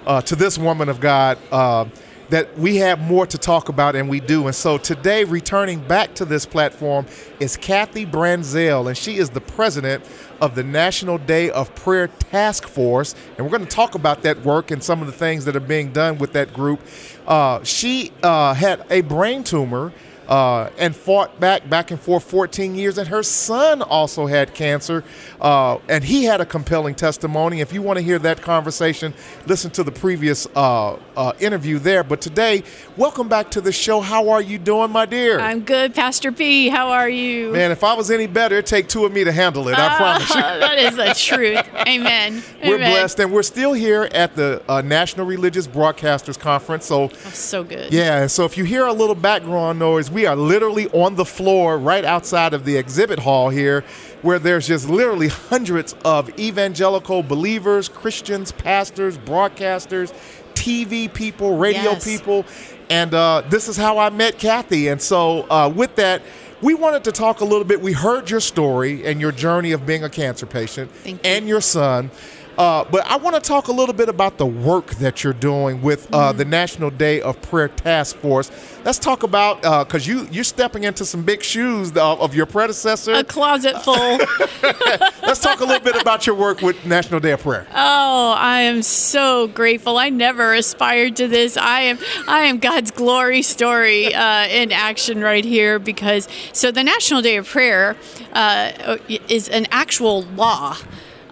uh, 0.06 0.20
to 0.20 0.36
this 0.36 0.58
woman 0.58 0.90
of 0.90 1.00
God 1.00 1.38
uh, 1.50 1.86
that 2.28 2.58
we 2.58 2.76
have 2.76 3.00
more 3.00 3.26
to 3.26 3.38
talk 3.38 3.70
about, 3.70 3.96
and 3.96 4.10
we 4.10 4.20
do. 4.20 4.48
And 4.48 4.54
so 4.54 4.76
today, 4.76 5.24
returning 5.24 5.80
back 5.80 6.14
to 6.16 6.26
this 6.26 6.44
platform 6.44 7.06
is 7.40 7.56
Kathy 7.56 8.04
Branzell, 8.04 8.88
and 8.88 8.96
she 8.96 9.16
is 9.16 9.30
the 9.30 9.40
president 9.40 10.04
of 10.42 10.54
the 10.54 10.62
National 10.62 11.16
Day 11.16 11.48
of 11.48 11.74
Prayer 11.74 12.08
Task 12.08 12.68
Force. 12.68 13.14
And 13.38 13.46
we're 13.46 13.56
going 13.56 13.66
to 13.66 13.74
talk 13.74 13.94
about 13.94 14.20
that 14.24 14.44
work 14.44 14.70
and 14.70 14.84
some 14.84 15.00
of 15.00 15.06
the 15.06 15.12
things 15.14 15.46
that 15.46 15.56
are 15.56 15.60
being 15.60 15.90
done 15.90 16.18
with 16.18 16.34
that 16.34 16.52
group. 16.52 16.80
Uh, 17.26 17.64
she 17.64 18.12
uh, 18.22 18.52
had 18.52 18.84
a 18.90 19.00
brain 19.00 19.42
tumor 19.42 19.90
uh, 20.28 20.70
and 20.78 20.94
fought 20.94 21.38
back 21.40 21.68
back 21.68 21.90
and 21.90 22.00
forth 22.00 22.24
14 22.24 22.74
years. 22.74 22.98
And 22.98 23.08
her 23.08 23.22
son 23.22 23.82
also 23.82 24.26
had 24.26 24.54
cancer, 24.54 25.04
uh, 25.40 25.78
and 25.88 26.04
he 26.04 26.24
had 26.24 26.40
a 26.40 26.46
compelling 26.46 26.94
testimony. 26.94 27.60
If 27.60 27.72
you 27.72 27.82
want 27.82 27.98
to 27.98 28.02
hear 28.04 28.18
that 28.20 28.42
conversation, 28.42 29.14
listen 29.46 29.70
to 29.72 29.82
the 29.82 29.92
previous 29.92 30.46
uh, 30.54 30.96
uh, 31.16 31.32
interview 31.40 31.78
there. 31.78 32.02
But 32.04 32.20
today, 32.20 32.62
welcome 32.96 33.28
back 33.28 33.50
to 33.52 33.60
the 33.60 33.72
show. 33.72 34.00
How 34.00 34.28
are 34.30 34.40
you 34.42 34.58
doing, 34.58 34.90
my 34.90 35.06
dear? 35.06 35.40
I'm 35.40 35.60
good, 35.60 35.94
Pastor 35.94 36.32
P. 36.32 36.68
How 36.68 36.88
are 36.90 37.08
you? 37.08 37.52
Man, 37.52 37.70
if 37.70 37.84
I 37.84 37.94
was 37.94 38.10
any 38.10 38.26
better, 38.26 38.56
it'd 38.56 38.66
take 38.66 38.88
two 38.88 39.04
of 39.04 39.12
me 39.12 39.24
to 39.24 39.32
handle 39.32 39.68
it. 39.68 39.78
I 39.78 39.96
promise 39.96 40.28
you. 40.30 40.40
that 40.40 40.78
is 40.78 40.96
the 40.96 41.14
truth. 41.14 41.66
Amen. 41.86 42.42
We're 42.64 42.76
Amen. 42.76 42.90
blessed, 42.90 43.20
and 43.20 43.32
we're 43.32 43.42
still 43.42 43.72
here 43.72 44.08
at 44.12 44.34
the 44.36 44.62
uh, 44.68 44.80
National 44.80 45.26
Religious 45.26 45.66
Broadcasters 45.66 46.38
Conference. 46.38 46.86
So, 46.86 47.04
Oh, 47.04 47.08
so 47.30 47.62
good. 47.64 47.92
yeah, 47.92 48.26
so 48.26 48.44
if 48.44 48.56
you 48.56 48.64
hear 48.64 48.86
a 48.86 48.92
little 48.92 49.14
background 49.14 49.78
noise, 49.78 50.10
we 50.14 50.24
are 50.26 50.36
literally 50.36 50.88
on 50.92 51.16
the 51.16 51.24
floor 51.24 51.76
right 51.78 52.04
outside 52.04 52.54
of 52.54 52.64
the 52.64 52.76
exhibit 52.76 53.18
hall 53.18 53.50
here, 53.50 53.84
where 54.22 54.38
there's 54.38 54.66
just 54.68 54.88
literally 54.88 55.28
hundreds 55.28 55.94
of 56.04 56.30
evangelical 56.38 57.22
believers, 57.22 57.88
Christians, 57.88 58.52
pastors, 58.52 59.18
broadcasters, 59.18 60.14
TV 60.54 61.12
people, 61.12 61.56
radio 61.58 61.82
Yes. 61.92 62.04
people. 62.04 62.46
And 62.88 63.12
uh, 63.12 63.42
this 63.48 63.68
is 63.68 63.76
how 63.76 63.98
I 63.98 64.10
met 64.10 64.38
Kathy. 64.38 64.88
And 64.88 65.02
so, 65.02 65.42
uh, 65.50 65.68
with 65.74 65.96
that, 65.96 66.22
we 66.62 66.72
wanted 66.74 67.04
to 67.04 67.12
talk 67.12 67.40
a 67.40 67.44
little 67.44 67.64
bit. 67.64 67.80
We 67.82 67.92
heard 67.92 68.30
your 68.30 68.40
story 68.40 69.04
and 69.04 69.20
your 69.20 69.32
journey 69.32 69.72
of 69.72 69.84
being 69.84 70.04
a 70.04 70.08
cancer 70.08 70.46
patient 70.46 70.90
Thank 70.92 71.24
you. 71.24 71.30
and 71.30 71.48
your 71.48 71.60
son. 71.60 72.10
Uh, 72.56 72.84
but 72.90 73.04
I 73.06 73.16
want 73.16 73.34
to 73.34 73.40
talk 73.40 73.68
a 73.68 73.72
little 73.72 73.94
bit 73.94 74.08
about 74.08 74.38
the 74.38 74.46
work 74.46 74.86
that 74.96 75.24
you're 75.24 75.32
doing 75.32 75.82
with 75.82 76.12
uh, 76.12 76.28
Mm-hmm. 76.30 76.38
the 76.38 76.44
National 76.44 76.90
Day 76.90 77.20
of 77.20 77.40
Prayer 77.42 77.68
Task 77.68 78.16
Force. 78.16 78.50
Let's 78.84 78.98
talk 78.98 79.22
about 79.22 79.62
because 79.86 80.06
you 80.06 80.28
you're 80.30 80.44
stepping 80.44 80.84
into 80.84 81.04
some 81.04 81.22
big 81.22 81.42
shoes 81.42 81.90
of, 81.96 82.20
of 82.20 82.34
your 82.34 82.46
predecessor. 82.46 83.12
A 83.14 83.24
closet 83.24 83.82
full. 83.82 83.94
Let's 85.22 85.40
talk 85.40 85.60
a 85.60 85.64
little 85.64 85.82
bit 85.82 86.00
about 86.00 86.26
your 86.26 86.36
work 86.36 86.60
with 86.62 86.84
National 86.86 87.18
Day 87.20 87.32
of 87.32 87.40
Prayer. 87.40 87.66
Oh, 87.74 88.34
I 88.36 88.60
am 88.60 88.82
so 88.82 89.48
grateful. 89.48 89.96
I 89.98 90.10
never 90.10 90.54
aspired 90.54 91.16
to 91.16 91.28
this. 91.28 91.56
I 91.56 91.80
am 91.80 91.98
I 92.28 92.40
am 92.40 92.58
God's 92.58 92.90
glory 92.90 93.42
story 93.42 94.14
uh, 94.14 94.46
in 94.46 94.70
action 94.72 95.20
right 95.20 95.44
here 95.44 95.78
because 95.78 96.28
so 96.52 96.70
the 96.70 96.84
National 96.84 97.22
Day 97.22 97.36
of 97.36 97.48
Prayer 97.48 97.96
uh, 98.32 98.98
is 99.28 99.48
an 99.48 99.66
actual 99.70 100.22
law. 100.22 100.76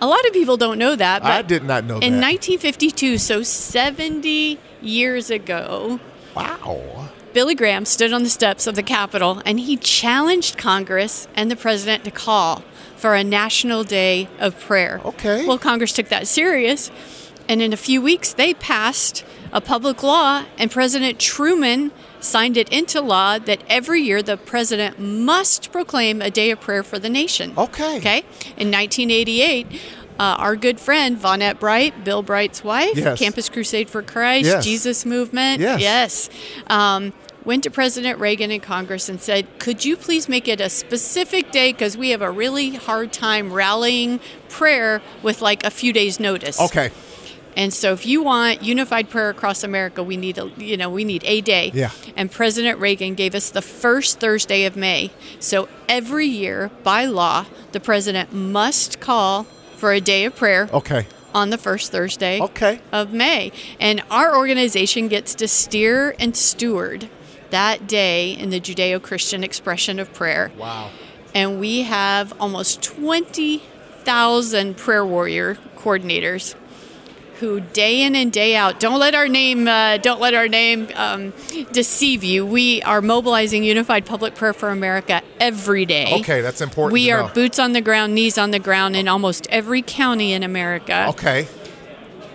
A 0.03 0.07
lot 0.07 0.27
of 0.27 0.33
people 0.33 0.57
don't 0.57 0.79
know 0.79 0.97
that. 0.97 1.23
But 1.23 1.31
I 1.31 1.43
did 1.43 1.63
not 1.63 1.85
know 1.85 1.95
In 2.01 2.15
that. 2.19 2.33
1952, 2.33 3.19
so 3.19 3.45
70 3.45 4.59
years 4.81 5.31
ago, 5.31 6.01
wow. 6.35 7.09
Billy 7.33 7.55
Graham 7.55 7.85
stood 7.85 8.13
on 8.13 8.25
the 8.25 8.29
steps 8.29 8.67
of 8.67 8.75
the 8.75 8.83
Capitol 8.83 9.41
and 9.47 9.61
he 9.61 9.77
challenged 9.77 10.59
Congress 10.59 11.29
and 11.37 11.49
the 11.53 11.55
president 11.55 12.03
to 12.05 12.11
call 12.11 12.65
for 12.97 13.15
a 13.15 13.23
national 13.23 13.85
day 13.85 14.29
of 14.41 14.59
prayer. 14.59 15.01
Okay. 15.05 15.47
Well, 15.47 15.57
Congress 15.57 15.93
took 15.93 16.09
that 16.09 16.27
serious, 16.27 16.91
and 17.49 17.63
in 17.63 17.73
a 17.73 17.77
few 17.77 18.03
weeks 18.03 18.33
they 18.33 18.55
passed 18.55 19.25
a 19.53 19.61
public 19.61 20.03
law, 20.03 20.45
and 20.59 20.69
President 20.69 21.21
Truman 21.21 21.93
signed 22.23 22.57
it 22.57 22.69
into 22.71 23.01
law 23.01 23.39
that 23.39 23.63
every 23.69 24.01
year 24.01 24.23
the 24.23 24.37
president 24.37 24.99
must 24.99 25.73
proclaim 25.73 26.23
a 26.23 26.31
day 26.31 26.51
of 26.51 26.61
prayer 26.61 26.83
for 26.83 26.99
the 26.99 27.09
nation. 27.11 27.53
Okay. 27.57 27.99
Okay. 27.99 28.19
In 28.57 28.71
1988. 28.71 29.67
Uh, 30.21 30.37
our 30.39 30.57
good 30.57 30.79
friend 30.79 31.19
Vonette 31.19 31.59
Bright, 31.59 32.05
Bill 32.05 32.23
Bright's 32.23 32.63
wife, 32.63 32.97
Yes. 32.97 33.19
Campus 33.19 33.49
Crusade 33.49 33.89
for 33.89 34.03
Christ, 34.03 34.45
Yes. 34.47 34.63
Jesus 34.65 35.07
Movement, 35.07 35.61
Yes. 35.61 35.81
yes, 35.81 36.31
um, 36.69 37.15
went 37.47 37.65
to 37.65 37.71
President 37.71 38.21
Reagan 38.21 38.51
in 38.53 38.61
Congress 38.61 39.09
and 39.09 39.21
said, 39.21 39.47
Could 39.59 39.85
you 39.87 39.97
please 39.97 40.29
make 40.29 40.47
it 40.47 40.61
a 40.61 40.69
specific 40.69 41.51
day? 41.51 41.73
Because 41.73 41.97
we 41.97 42.11
have 42.11 42.21
a 42.23 42.31
really 42.31 42.75
hard 42.75 43.13
time 43.13 43.53
rallying 43.53 44.21
prayer 44.51 45.01
with 45.23 45.41
like 45.41 45.65
a 45.65 45.71
few 45.71 45.93
days' 45.95 46.21
notice. 46.21 46.61
Okay. 46.61 46.91
And 47.57 47.73
so 47.73 47.93
if 47.93 48.07
you 48.07 48.23
want 48.23 48.63
unified 48.63 49.11
prayer 49.11 49.29
across 49.31 49.63
America, 49.63 50.03
we 50.03 50.17
need 50.17 50.39
a 50.39 50.51
you 50.57 50.77
know, 50.77 50.89
we 50.91 51.05
need 51.05 51.23
a 51.25 51.41
day. 51.41 51.71
Yeah. 51.75 51.91
And 52.17 52.31
President 52.31 52.79
Reagan 52.79 53.15
gave 53.15 53.35
us 53.35 53.51
the 53.51 53.63
first 53.63 54.21
Thursday 54.21 54.65
of 54.65 54.75
May. 54.77 55.11
So 55.39 55.69
every 55.89 56.27
year 56.27 56.71
by 56.83 57.05
law, 57.05 57.47
the 57.73 57.81
president 57.81 58.33
must 58.33 59.01
call 59.01 59.45
for 59.77 59.93
a 59.93 60.01
day 60.01 60.25
of 60.25 60.35
prayer 60.37 60.69
Okay. 60.73 61.07
on 61.35 61.51
the 61.51 61.59
first 61.59 61.91
Thursday 61.93 62.41
Okay. 62.41 62.81
of 62.93 63.13
May. 63.13 63.53
And 63.81 64.03
our 64.11 64.37
organization 64.37 65.09
gets 65.09 65.35
to 65.37 65.49
steer 65.49 66.15
and 66.19 66.37
steward 66.37 67.09
that 67.51 67.87
day 67.87 68.33
in 68.33 68.49
the 68.51 68.61
Judeo 68.61 69.03
Christian 69.03 69.45
expression 69.45 69.99
of 69.99 70.13
prayer. 70.15 70.53
Wow. 70.57 70.91
And 71.35 71.59
we 71.61 71.83
have 71.83 72.33
almost 72.41 72.81
20,000 72.83 74.77
prayer 74.77 75.05
warrior 75.05 75.57
coordinators 75.77 76.55
who 77.43 77.59
day 77.61 78.03
in 78.03 78.15
and 78.15 78.33
day 78.33 78.55
out 78.55 78.79
don't 78.79 79.01
let 79.01 79.15
our 79.17 79.27
name 79.27 79.67
uh, 79.67 79.97
don't 79.99 80.21
let 80.21 80.33
our 80.33 80.47
name 80.47 80.87
um, 80.95 81.33
deceive 81.73 82.23
you 82.23 82.47
we 82.47 82.81
are 82.83 83.03
mobilizing 83.03 83.65
unified 83.65 84.07
public 84.07 84.35
prayer 84.37 84.53
for 84.53 84.69
america 84.71 85.21
every 85.41 85.85
day 85.85 86.21
Okay, 86.21 86.41
that's 86.41 86.61
important 86.61 86.93
we 86.93 87.11
are 87.11 87.23
know. 87.27 87.35
boots 87.35 87.59
on 87.59 87.73
the 87.73 87.81
ground 87.81 88.15
knees 88.15 88.39
on 88.39 88.53
the 88.53 88.61
ground 88.61 88.95
in 88.95 89.09
almost 89.09 89.49
every 89.51 89.83
county 89.83 90.33
in 90.33 90.45
america 90.45 91.07
Okay. 91.09 91.49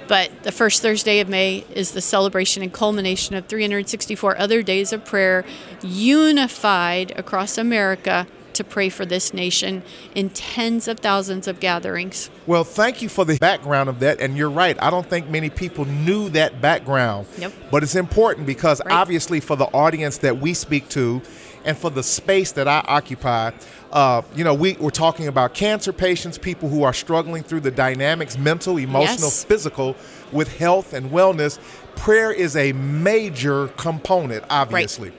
but 0.09 0.29
the 0.43 0.51
first 0.51 0.81
Thursday 0.81 1.19
of 1.19 1.27
May 1.29 1.63
is 1.73 1.91
the 1.91 2.01
celebration 2.01 2.61
and 2.63 2.71
culmination 2.73 3.35
of 3.35 3.45
364 3.47 4.37
other 4.37 4.61
days 4.61 4.91
of 4.93 5.03
prayer 5.05 5.43
unified 5.81 7.11
across 7.17 7.57
America 7.57 8.27
to 8.57 8.63
pray 8.63 8.89
for 8.89 9.05
this 9.05 9.33
nation 9.33 9.81
in 10.13 10.29
tens 10.29 10.87
of 10.87 10.99
thousands 10.99 11.47
of 11.47 11.59
gatherings. 11.59 12.29
Well, 12.45 12.63
thank 12.63 13.01
you 13.01 13.09
for 13.09 13.25
the 13.25 13.37
background 13.37 13.89
of 13.89 13.99
that. 14.01 14.19
And 14.21 14.37
you're 14.37 14.49
right. 14.49 14.77
I 14.81 14.89
don't 14.89 15.07
think 15.07 15.29
many 15.29 15.49
people 15.49 15.85
knew 15.85 16.29
that 16.29 16.61
background. 16.61 17.27
Nope. 17.39 17.53
But 17.71 17.83
it's 17.83 17.95
important 17.95 18.45
because 18.45 18.81
Right. 18.85 18.93
obviously, 18.93 19.39
for 19.39 19.55
the 19.55 19.65
audience 19.65 20.17
that 20.19 20.39
we 20.39 20.53
speak 20.53 20.89
to 20.89 21.21
and 21.65 21.77
for 21.77 21.89
the 21.89 22.03
space 22.03 22.51
that 22.53 22.67
I 22.67 22.83
occupy, 22.87 23.51
uh, 23.91 24.21
you 24.35 24.43
know, 24.43 24.53
we, 24.53 24.73
we're 24.79 24.89
talking 24.89 25.27
about 25.27 25.53
cancer 25.53 25.91
patients, 25.93 26.37
people 26.37 26.69
who 26.69 26.83
are 26.83 26.93
struggling 26.93 27.43
through 27.43 27.61
the 27.61 27.71
dynamics, 27.71 28.37
mental, 28.37 28.77
emotional, 28.77 29.27
Yes. 29.29 29.43
physical, 29.43 29.95
with 30.31 30.57
health 30.57 30.93
and 30.93 31.09
wellness. 31.11 31.57
Prayer 31.95 32.31
is 32.31 32.55
a 32.55 32.73
major 32.73 33.67
component, 33.69 34.43
obviously. 34.49 35.11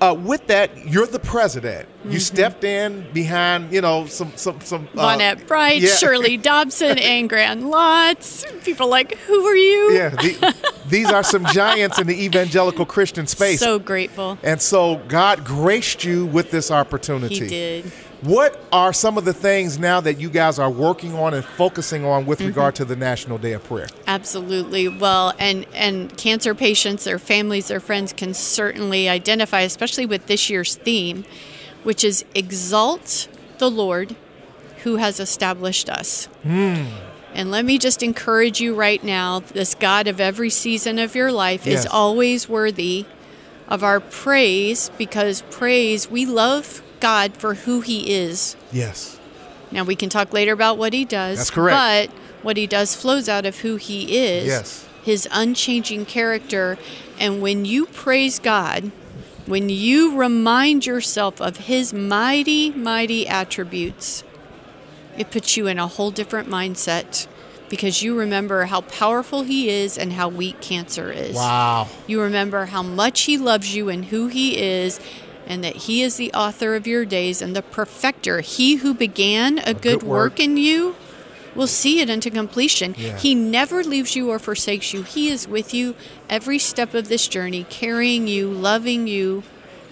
Uh, 0.00 0.14
with 0.14 0.46
that, 0.48 0.86
you're 0.86 1.06
the 1.06 1.18
president. 1.18 1.88
Mm-hmm. 1.88 2.10
You 2.12 2.20
stepped 2.20 2.64
in 2.64 3.10
behind, 3.12 3.72
you 3.72 3.80
know, 3.80 4.06
some 4.06 4.30
some 4.36 4.60
some. 4.60 4.88
uh, 4.96 5.16
Vonette 5.16 5.46
Bright, 5.46 5.80
yeah. 5.80 5.94
Shirley 5.94 6.36
Dobson, 6.50 6.98
and 6.98 7.28
Graham 7.28 7.62
Lotz. 7.62 8.44
People 8.64 8.88
like, 8.88 9.16
who 9.18 9.46
are 9.46 9.56
you? 9.56 9.92
Yeah, 9.92 10.10
the, 10.10 10.54
these 10.88 11.10
are 11.10 11.22
some 11.22 11.44
giants 11.46 11.98
in 11.98 12.06
the 12.06 12.24
evangelical 12.24 12.84
Christian 12.84 13.26
space. 13.26 13.58
So 13.60 13.78
grateful. 13.78 14.38
and 14.42 14.60
so 14.60 14.96
God 15.08 15.44
graced 15.44 16.04
you 16.04 16.26
with 16.26 16.50
this 16.50 16.70
opportunity. 16.70 17.38
He 17.40 17.46
did. 17.48 17.92
What 18.22 18.58
are 18.72 18.92
some 18.92 19.18
of 19.18 19.24
the 19.26 19.34
things 19.34 19.78
now 19.78 20.00
that 20.00 20.18
you 20.18 20.30
guys 20.30 20.58
are 20.58 20.70
working 20.70 21.14
on 21.14 21.34
and 21.34 21.44
focusing 21.44 22.04
on 22.04 22.24
with 22.26 22.38
Mm-hmm. 22.38 22.48
regard 22.48 22.74
to 22.76 22.84
the 22.84 22.96
National 22.96 23.36
Day 23.38 23.52
of 23.52 23.62
Prayer? 23.64 23.88
Absolutely. 24.06 24.88
Well, 24.88 25.34
and 25.38 25.66
and 25.74 26.16
cancer 26.16 26.54
patients, 26.54 27.04
their 27.04 27.18
families, 27.18 27.68
their 27.68 27.80
friends 27.80 28.12
can 28.12 28.32
certainly 28.34 29.08
identify, 29.08 29.60
especially 29.60 30.06
with 30.06 30.26
this 30.26 30.48
year's 30.48 30.76
theme, 30.76 31.24
which 31.84 32.02
is 32.02 32.24
exalt 32.34 33.28
the 33.58 33.70
Lord 33.70 34.16
who 34.84 34.96
has 34.96 35.20
established 35.20 35.88
us. 35.90 36.28
And 36.44 37.50
let 37.50 37.64
me 37.66 37.76
just 37.76 38.02
encourage 38.02 38.60
you 38.60 38.74
right 38.74 39.02
now, 39.04 39.40
this 39.40 39.74
God 39.74 40.06
of 40.06 40.20
every 40.20 40.48
season 40.48 40.98
of 40.98 41.14
your 41.14 41.30
life 41.32 41.66
Yes. 41.66 41.80
is 41.80 41.86
always 41.86 42.48
worthy 42.48 43.04
of 43.68 43.82
our 43.84 44.00
praise 44.00 44.90
because 44.96 45.42
praise, 45.50 46.08
we 46.10 46.24
love 46.24 46.82
God 47.00 47.36
for 47.36 47.54
who 47.54 47.80
he 47.80 48.14
is. 48.14 48.56
Yes. 48.72 49.18
Now 49.70 49.84
we 49.84 49.96
can 49.96 50.08
talk 50.08 50.32
later 50.32 50.52
about 50.52 50.78
what 50.78 50.92
he 50.92 51.04
does. 51.04 51.38
That's 51.38 51.50
correct. 51.50 52.10
But 52.10 52.18
what 52.42 52.56
he 52.56 52.66
does 52.66 52.94
flows 52.94 53.28
out 53.28 53.46
of 53.46 53.60
who 53.60 53.76
he 53.76 54.16
is. 54.16 54.46
Yes. 54.46 54.88
His 55.02 55.28
unchanging 55.30 56.06
character. 56.06 56.78
And 57.18 57.40
when 57.40 57.64
you 57.64 57.86
praise 57.86 58.38
God, 58.38 58.90
when 59.46 59.68
you 59.68 60.16
remind 60.16 60.86
yourself 60.86 61.40
of 61.40 61.56
his 61.58 61.92
mighty, 61.92 62.70
mighty 62.70 63.26
attributes, 63.26 64.24
it 65.16 65.30
puts 65.30 65.56
you 65.56 65.66
in 65.66 65.78
a 65.78 65.86
whole 65.86 66.10
different 66.10 66.48
mindset 66.48 67.26
because 67.68 68.02
you 68.02 68.16
remember 68.18 68.66
how 68.66 68.80
powerful 68.82 69.42
he 69.42 69.68
is 69.68 69.98
and 69.98 70.12
how 70.12 70.28
weak 70.28 70.60
cancer 70.60 71.10
is. 71.10 71.34
Wow. 71.34 71.88
You 72.06 72.20
remember 72.22 72.66
how 72.66 72.82
much 72.82 73.22
He 73.22 73.38
loves 73.38 73.74
you 73.74 73.88
and 73.88 74.04
who 74.06 74.28
He 74.28 74.58
is, 74.58 75.00
and 75.46 75.62
that 75.64 75.76
He 75.76 76.02
is 76.02 76.16
the 76.16 76.32
author 76.32 76.74
of 76.74 76.86
your 76.86 77.04
days 77.04 77.40
and 77.40 77.54
the 77.54 77.62
perfecter. 77.62 78.40
He 78.40 78.76
who 78.76 78.94
began 78.94 79.58
a, 79.58 79.74
good, 79.74 79.82
good 79.82 80.02
work. 80.02 80.32
work 80.32 80.40
in 80.40 80.56
you 80.56 80.96
will 81.54 81.66
see 81.66 82.00
it 82.00 82.10
into 82.10 82.30
completion. 82.30 82.94
Yeah. 82.98 83.16
He 83.16 83.34
never 83.34 83.82
leaves 83.82 84.14
you 84.14 84.30
or 84.30 84.38
forsakes 84.38 84.92
you. 84.92 85.02
He 85.02 85.30
is 85.30 85.48
with 85.48 85.72
you 85.72 85.94
every 86.28 86.58
step 86.58 86.92
of 86.92 87.08
this 87.08 87.28
journey, 87.28 87.64
carrying 87.70 88.26
you, 88.28 88.50
loving 88.50 89.06
you 89.06 89.42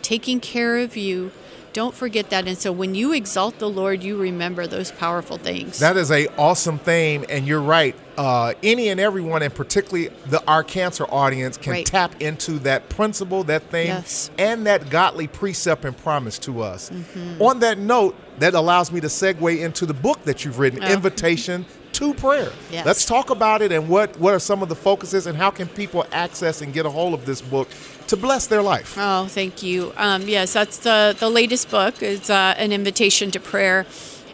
taking 0.05 0.39
care 0.39 0.77
of 0.79 0.97
you. 0.97 1.33
Don't 1.75 1.95
forget 1.95 2.31
that. 2.31 2.47
And 2.47 2.57
so 2.57 2.71
when 2.71 2.95
you 2.95 3.13
exalt 3.13 3.59
the 3.59 3.69
Lord, 3.69 4.05
you 4.05 4.17
remember 4.17 4.67
those 4.69 4.93
powerful 4.93 5.39
things. 5.39 5.81
That 5.81 5.97
is 5.97 6.11
a 6.13 6.29
awesome 6.39 6.79
theme, 6.79 7.25
and 7.29 7.49
you're 7.49 7.61
right. 7.61 7.97
Uh, 8.17 8.55
any 8.63 8.91
and 8.91 9.01
everyone, 9.01 9.43
and 9.43 9.53
particularly 9.53 10.09
the 10.27 10.41
our 10.47 10.63
cancer 10.63 11.05
audience, 11.11 11.57
can 11.57 11.73
Right. 11.73 11.85
tap 11.85 12.15
into 12.23 12.61
that 12.61 12.89
principle, 12.89 13.43
that 13.45 13.71
thing, 13.73 13.89
Yes. 13.89 14.31
and 14.39 14.65
that 14.69 14.89
godly 14.89 15.27
precept 15.27 15.85
and 15.85 15.97
promise 15.97 16.39
to 16.39 16.63
us. 16.63 16.91
Mm-hmm. 16.91 17.43
On 17.43 17.59
that 17.59 17.77
note, 17.77 18.15
that 18.39 18.55
allows 18.55 18.93
me 18.93 19.01
to 19.01 19.09
segue 19.09 19.61
into 19.61 19.85
the 19.85 19.95
book 19.95 20.23
that 20.25 20.45
you've 20.45 20.61
written, 20.61 20.79
Oh. 20.83 20.87
Invitation 20.87 21.67
to 21.95 22.15
Prayer. 22.15 22.53
Yes. 22.71 22.85
Let's 22.87 23.05
talk 23.05 23.31
about 23.31 23.63
it 23.63 23.73
and 23.73 23.89
what 23.89 24.19
what 24.19 24.35
are 24.35 24.39
some 24.39 24.63
of 24.63 24.69
the 24.69 24.75
focuses 24.77 25.27
and 25.27 25.37
how 25.37 25.51
can 25.51 25.69
people 25.69 26.05
access 26.13 26.61
and 26.63 26.73
get 26.73 26.87
a 26.87 26.91
hold 26.91 27.15
of 27.15 27.25
this 27.25 27.41
book 27.41 27.69
to 28.09 28.17
bless 28.17 28.47
their 28.47 28.63
life. 28.63 28.97
Oh, 28.99 29.27
thank 29.27 29.63
you. 29.63 29.93
Um, 29.97 30.23
yes, 30.29 30.53
that's 30.53 30.79
the 30.79 31.17
the 31.19 31.31
latest 31.31 31.71
book. 31.71 32.03
It's 32.03 32.29
uh, 32.31 32.55
an 32.59 32.73
invitation 32.73 33.31
to 33.31 33.41
prayer, 33.41 33.87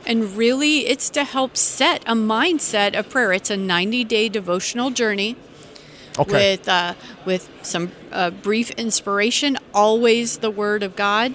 and 0.06 0.36
really, 0.36 0.86
it's 0.86 1.10
to 1.10 1.24
help 1.24 1.56
set 1.56 2.02
a 2.06 2.14
mindset 2.14 2.98
of 2.98 3.08
prayer. 3.10 3.32
It's 3.32 3.50
a 3.50 3.56
90 3.56 4.04
day 4.04 4.28
devotional 4.28 4.90
journey 4.90 5.36
Okay. 6.18 6.32
with 6.32 6.68
uh, 6.68 6.94
with 7.24 7.48
some 7.62 7.92
uh, 8.12 8.30
brief 8.30 8.70
inspiration. 8.72 9.56
Always 9.72 10.38
the 10.38 10.50
Word 10.50 10.82
of 10.82 10.96
God. 10.96 11.34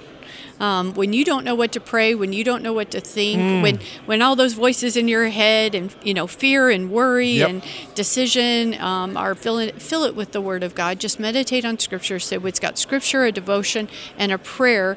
Um, 0.59 0.93
when 0.93 1.11
you 1.11 1.25
don't 1.25 1.43
know 1.43 1.53
what 1.55 1.73
to 1.73 1.81
pray, 1.81 2.15
when 2.15 2.31
you 2.31 2.43
don't 2.45 2.63
know 2.63 2.71
what 2.71 2.89
to 2.91 3.01
think, 3.01 3.41
Hmm. 3.41 3.61
when 3.61 3.79
when 4.05 4.21
all 4.21 4.35
those 4.37 4.53
voices 4.53 4.95
in 4.95 5.07
your 5.09 5.27
head 5.27 5.75
and 5.75 5.93
you 6.01 6.13
know 6.13 6.27
fear 6.27 6.69
and 6.69 6.89
worry 6.91 7.39
Yep. 7.39 7.49
and 7.49 7.63
decision 7.93 8.79
um, 8.79 9.17
are 9.17 9.35
fill 9.35 9.57
it 9.59 9.81
fill 9.81 10.03
it 10.05 10.15
with 10.15 10.31
the 10.31 10.39
Word 10.39 10.63
of 10.63 10.73
God. 10.73 10.99
Just 10.99 11.19
meditate 11.19 11.65
on 11.65 11.77
Scripture. 11.79 12.19
So 12.19 12.45
it's 12.45 12.59
got 12.59 12.77
Scripture, 12.79 13.25
a 13.25 13.31
devotion, 13.33 13.89
and 14.17 14.31
a 14.31 14.37
prayer 14.37 14.95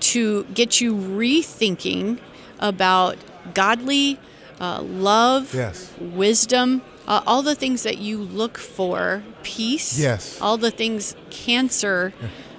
to 0.00 0.44
get 0.54 0.80
you 0.80 0.94
rethinking 0.94 2.18
about 2.58 3.16
godly 3.54 4.18
uh, 4.60 4.82
love, 4.82 5.54
Yes. 5.54 5.92
wisdom, 6.00 6.82
uh, 7.06 7.22
all 7.26 7.42
the 7.42 7.54
things 7.54 7.84
that 7.84 7.98
you 7.98 8.18
look 8.18 8.58
for, 8.58 9.22
peace, 9.44 9.96
Yes. 9.98 10.38
all 10.40 10.56
the 10.56 10.72
things 10.72 11.14
cancer, 11.30 12.12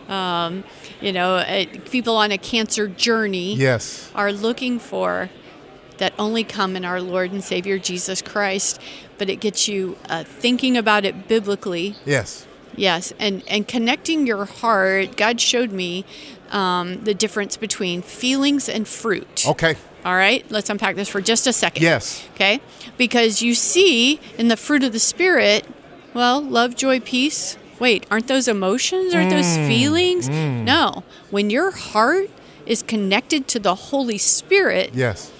um, 0.09 0.63
you 0.99 1.13
know, 1.13 1.35
uh, 1.35 1.65
people 1.89 2.15
on 2.17 2.31
a 2.31 2.37
cancer 2.37 2.87
journey 2.87 3.55
yes. 3.55 4.11
are 4.15 4.31
looking 4.31 4.79
for 4.79 5.29
that 5.97 6.13
only 6.17 6.43
come 6.43 6.75
in 6.75 6.83
our 6.83 6.99
Lord 7.01 7.31
and 7.31 7.43
Savior 7.43 7.77
Jesus 7.77 8.21
Christ. 8.21 8.81
But 9.17 9.29
it 9.29 9.37
gets 9.37 9.67
you 9.67 9.97
uh, 10.09 10.23
thinking 10.23 10.77
about 10.77 11.05
it 11.05 11.27
biblically, 11.27 11.95
Yes. 12.05 12.45
Yes, 12.75 13.13
and 13.19 13.43
and 13.47 13.67
connecting 13.67 14.25
your 14.25 14.45
heart. 14.45 15.17
God 15.17 15.41
showed 15.41 15.71
me 15.71 16.05
um, 16.51 17.03
the 17.03 17.13
difference 17.13 17.57
between 17.57 18.01
feelings 18.01 18.69
and 18.69 18.87
fruit. 18.87 19.45
Okay. 19.45 19.75
All 20.05 20.15
right, 20.15 20.49
let's 20.49 20.69
unpack 20.69 20.95
this 20.95 21.09
for 21.09 21.19
just 21.19 21.45
a 21.45 21.51
second. 21.51 21.83
Yes. 21.83 22.25
Okay, 22.35 22.61
because 22.97 23.41
you 23.41 23.53
see 23.53 24.21
in 24.37 24.47
the 24.47 24.55
fruit 24.55 24.83
of 24.83 24.93
the 24.93 24.99
spirit, 24.99 25.65
well, 26.13 26.41
love, 26.41 26.75
joy, 26.75 27.01
peace. 27.01 27.57
Wait, 27.79 28.05
aren't 28.12 28.27
those 28.27 28.48
emotions? 28.48 29.13
Aren't 29.15 29.29
those 29.29 29.45
Mm, 29.45 29.67
feelings? 29.67 30.29
No. 30.29 31.03
When 31.29 31.50
your 31.50 31.71
heart 31.71 32.29
is 32.65 32.81
connected 32.83 33.48
to 33.50 33.59
the 33.59 33.75
Holy 33.75 34.17
Spirit, 34.17 34.91
Yes. 34.93 35.31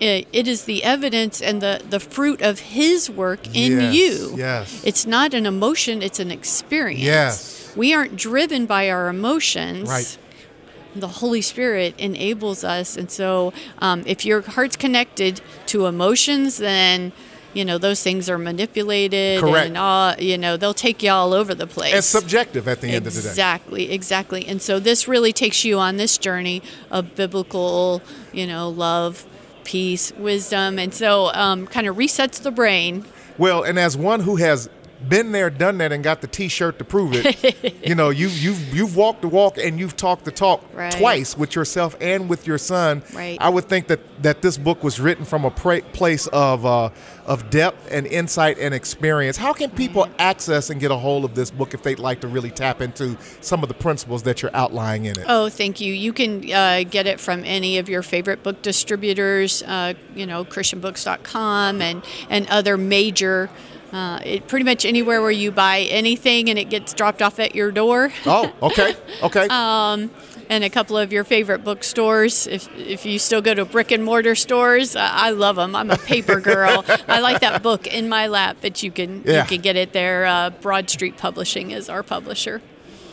it, 0.00 0.28
it 0.32 0.46
is 0.46 0.64
the 0.64 0.84
evidence 0.84 1.40
and 1.40 1.60
the, 1.60 1.80
the 1.88 1.98
fruit 2.00 2.40
of 2.42 2.60
His 2.60 3.08
work 3.10 3.46
in 3.54 3.80
Yes, 3.80 3.94
you. 3.94 4.34
yes. 4.36 4.82
It's 4.84 5.06
not 5.06 5.34
an 5.34 5.46
emotion, 5.46 6.02
it's 6.02 6.20
an 6.20 6.30
experience. 6.30 7.00
Yes. 7.02 7.72
We 7.74 7.94
aren't 7.94 8.16
driven 8.16 8.66
by 8.66 8.90
our 8.90 9.08
emotions. 9.08 9.88
Right. 9.88 10.18
The 10.96 11.08
Holy 11.08 11.42
Spirit 11.42 11.94
enables 11.98 12.64
us. 12.64 12.96
And 12.96 13.10
so 13.10 13.52
um, 13.78 14.02
if 14.06 14.24
your 14.24 14.40
heart's 14.42 14.76
connected 14.76 15.40
to 15.66 15.86
emotions, 15.86 16.58
then. 16.58 17.12
You 17.54 17.64
know 17.64 17.78
those 17.78 18.02
things 18.02 18.28
are 18.28 18.38
manipulated, 18.38 19.40
Correct. 19.40 19.68
and 19.68 19.78
all 19.78 20.14
you 20.18 20.36
know 20.36 20.56
they'll 20.56 20.74
take 20.74 21.02
you 21.02 21.10
all 21.10 21.32
over 21.32 21.54
the 21.54 21.66
place. 21.66 21.94
And 21.94 22.04
subjective 22.04 22.68
at 22.68 22.80
the 22.80 22.88
end 22.88 23.06
of 23.06 23.14
the 23.14 23.22
day. 23.22 23.28
Exactly, 23.28 23.90
exactly. 23.90 24.46
And 24.46 24.60
so 24.60 24.78
this 24.78 25.08
really 25.08 25.32
takes 25.32 25.64
you 25.64 25.78
on 25.78 25.96
this 25.96 26.18
journey 26.18 26.62
of 26.90 27.14
biblical, 27.14 28.02
you 28.32 28.46
know, 28.46 28.68
love, 28.68 29.26
peace, 29.64 30.12
wisdom, 30.18 30.78
and 30.78 30.92
so 30.92 31.32
um, 31.34 31.66
kind 31.66 31.86
of 31.86 31.96
resets 31.96 32.42
the 32.42 32.50
brain. 32.50 33.04
Well, 33.38 33.62
and 33.62 33.78
as 33.78 33.96
one 33.96 34.20
who 34.20 34.36
has 34.36 34.68
been 35.06 35.32
there, 35.32 35.50
done 35.50 35.78
that, 35.78 35.92
and 35.92 36.02
got 36.02 36.20
the 36.20 36.26
T-shirt 36.26 36.78
to 36.78 36.84
prove 36.84 37.12
it, 37.14 37.84
you 37.86 37.94
know, 37.94 38.10
you've 38.10 38.36
you've 38.38 38.74
you've 38.74 38.96
walked 38.96 39.22
the 39.22 39.28
walk 39.28 39.58
and 39.58 39.78
you've 39.78 39.96
talked 39.96 40.24
the 40.24 40.30
talk 40.32 40.64
Right. 40.74 40.92
twice 40.92 41.36
with 41.36 41.54
yourself 41.54 41.96
and 42.00 42.28
with 42.28 42.46
your 42.46 42.58
son. 42.58 43.02
Right. 43.12 43.36
I 43.40 43.48
would 43.48 43.68
think 43.68 43.86
that 43.88 44.00
that 44.22 44.42
this 44.42 44.56
book 44.58 44.82
was 44.82 44.98
written 45.00 45.24
from 45.24 45.44
a 45.44 45.50
pra- 45.50 45.82
place 45.82 46.26
of 46.28 46.64
uh, 46.66 46.90
of 47.26 47.50
depth 47.50 47.88
and 47.92 48.06
insight 48.06 48.58
and 48.58 48.72
experience. 48.74 49.36
How 49.36 49.52
can 49.52 49.70
people 49.70 50.04
Mm-hmm. 50.04 50.14
access 50.20 50.70
and 50.70 50.80
get 50.80 50.90
a 50.90 50.96
hold 50.96 51.24
of 51.24 51.34
this 51.34 51.50
book 51.50 51.74
if 51.74 51.82
they'd 51.82 51.98
like 51.98 52.20
to 52.20 52.28
really 52.28 52.50
tap 52.50 52.80
into 52.80 53.16
some 53.40 53.62
of 53.62 53.68
the 53.68 53.74
principles 53.74 54.22
that 54.24 54.42
you're 54.42 54.54
outlining 54.54 55.06
in 55.06 55.18
it? 55.18 55.24
Oh, 55.28 55.48
thank 55.48 55.80
you. 55.80 55.92
You 55.92 56.12
can 56.12 56.50
uh, 56.52 56.84
get 56.88 57.06
it 57.06 57.18
from 57.20 57.44
any 57.44 57.78
of 57.78 57.88
your 57.88 58.02
favorite 58.02 58.42
book 58.42 58.62
distributors, 58.62 59.62
uh, 59.64 59.94
you 60.14 60.26
know, 60.26 60.44
ChristianBooks.com 60.44 61.80
and 61.82 62.02
and 62.30 62.48
other 62.48 62.76
major. 62.76 63.50
Uh, 63.92 64.20
it, 64.24 64.46
pretty 64.48 64.64
much 64.64 64.84
anywhere 64.84 65.22
where 65.22 65.30
you 65.30 65.50
buy 65.50 65.80
anything 65.80 66.50
and 66.50 66.58
it 66.58 66.68
gets 66.68 66.92
dropped 66.92 67.22
off 67.22 67.38
at 67.38 67.54
your 67.54 67.72
door. 67.72 68.12
Oh, 68.26 68.52
okay, 68.62 68.94
okay. 69.22 69.46
Uh, 69.48 70.08
and 70.50 70.62
a 70.64 70.68
couple 70.70 70.96
of 70.98 71.10
your 71.12 71.24
favorite 71.24 71.64
bookstores. 71.64 72.46
If 72.46 72.68
if 72.76 73.06
you 73.06 73.18
still 73.18 73.40
go 73.40 73.54
to 73.54 73.64
brick 73.64 73.90
and 73.90 74.04
mortar 74.04 74.34
stores, 74.34 74.94
I, 74.94 75.28
I 75.28 75.30
love 75.30 75.56
them. 75.56 75.74
I'm 75.74 75.90
a 75.90 75.96
paper 75.96 76.38
girl. 76.52 76.84
I 77.08 77.20
like 77.20 77.40
that 77.40 77.62
book 77.62 77.86
in 77.86 78.08
my 78.10 78.26
lap, 78.26 78.58
but 78.60 78.82
you 78.82 78.90
can 78.90 79.22
Yeah. 79.24 79.42
you 79.42 79.48
can 79.48 79.60
get 79.62 79.76
it 79.76 79.92
there. 79.94 80.26
Uh, 80.26 80.50
Broad 80.50 80.90
Street 80.90 81.16
Publishing 81.16 81.70
is 81.70 81.88
our 81.88 82.02
publisher. 82.02 82.60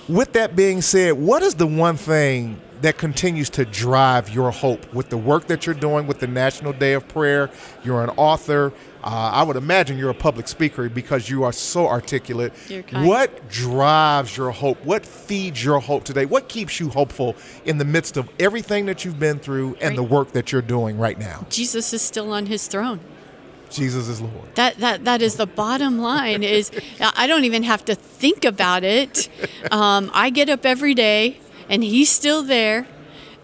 With 0.10 0.34
that 0.34 0.56
being 0.56 0.82
said, 0.82 1.14
what 1.14 1.42
is 1.42 1.56
the 1.56 1.66
one 1.68 1.96
thing 1.98 2.60
that 2.82 2.98
continues 2.98 3.50
to 3.52 3.66
drive 3.66 4.30
your 4.30 4.52
hope 4.52 4.94
with 4.94 5.10
the 5.10 5.18
work 5.18 5.48
that 5.48 5.66
you're 5.66 5.74
doing 5.74 6.06
with 6.06 6.20
the 6.20 6.28
National 6.28 6.74
Day 6.74 6.94
of 6.94 7.08
Prayer? 7.08 7.50
You're 7.84 8.04
an 8.04 8.12
author. 8.12 8.72
Uh, 9.06 9.10
I 9.34 9.44
would 9.44 9.56
imagine 9.56 10.00
you're 10.00 10.10
a 10.10 10.16
public 10.16 10.48
speaker 10.48 10.90
because 10.90 11.30
you 11.30 11.44
are 11.44 11.52
so 11.54 11.88
articulate. 11.88 12.54
What 12.92 13.48
drives 13.50 14.36
your 14.36 14.50
hope? 14.50 14.84
What 14.84 15.06
feeds 15.06 15.64
your 15.64 15.80
hope 15.80 16.04
today? 16.06 16.26
What 16.26 16.50
keeps 16.50 16.80
you 16.80 16.90
hopeful 16.90 17.36
in 17.66 17.78
the 17.78 17.86
midst 17.86 18.18
of 18.18 18.28
everything 18.40 18.88
that 18.88 19.06
you've 19.06 19.20
been 19.20 19.38
through 19.38 19.76
and 19.80 19.90
Right. 19.90 19.96
the 19.96 20.04
work 20.04 20.32
that 20.32 20.52
you're 20.52 20.64
doing 20.64 20.98
right 20.98 21.20
now? 21.20 21.46
Jesus 21.52 21.94
is 21.94 22.02
still 22.02 22.32
on 22.34 22.48
his 22.48 22.66
throne. 22.68 23.00
Jesus 23.70 24.08
is 24.08 24.22
Lord. 24.22 24.56
That 24.56 24.78
that 24.80 25.06
that 25.06 25.22
is 25.22 25.36
the 25.36 25.46
bottom 25.48 26.00
line. 26.00 26.42
Is 26.44 26.72
I 27.16 27.28
don't 27.28 27.44
even 27.46 27.64
have 27.64 27.84
to 27.86 27.96
think 27.96 28.44
about 28.46 28.84
it. 28.84 29.28
Um, 29.72 30.10
I 30.14 30.30
get 30.30 30.50
up 30.50 30.66
every 30.66 30.94
day, 30.94 31.40
and 31.68 31.84
He's 31.84 32.10
still 32.10 32.42
there, 32.44 32.86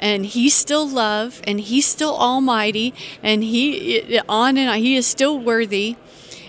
and 0.01 0.25
He's 0.25 0.53
still 0.53 0.87
love, 0.87 1.41
and 1.45 1.61
He's 1.61 1.85
still 1.85 2.15
Almighty, 2.17 2.93
and 3.21 3.43
He 3.43 4.19
on 4.27 4.57
and 4.57 4.69
on. 4.69 4.77
He 4.79 4.95
is 4.95 5.07
still 5.07 5.39
worthy. 5.39 5.95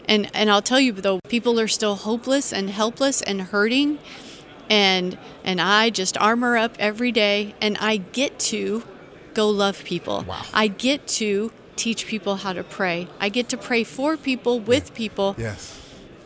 And 0.08 0.28
and 0.34 0.50
I'll 0.50 0.62
tell 0.62 0.80
you 0.80 0.92
though, 0.92 1.20
people 1.28 1.60
are 1.60 1.68
still 1.68 1.94
hopeless 1.94 2.52
and 2.52 2.70
helpless 2.70 3.22
and 3.22 3.42
hurting, 3.42 3.98
and 4.68 5.16
and 5.44 5.60
I 5.60 5.90
just 5.90 6.18
armor 6.18 6.56
up 6.56 6.74
every 6.78 7.12
day, 7.12 7.54
and 7.60 7.78
I 7.78 7.98
get 7.98 8.38
to 8.50 8.82
go 9.34 9.48
love 9.48 9.84
people. 9.84 10.24
Wow. 10.26 10.42
I 10.52 10.66
get 10.68 11.06
to 11.08 11.52
teach 11.76 12.06
people 12.06 12.36
how 12.36 12.52
to 12.52 12.64
pray. 12.64 13.08
I 13.20 13.28
get 13.28 13.48
to 13.50 13.56
pray 13.56 13.84
for 13.84 14.16
people, 14.16 14.60
with 14.60 14.94
people. 14.94 15.34
Yes. 15.38 15.81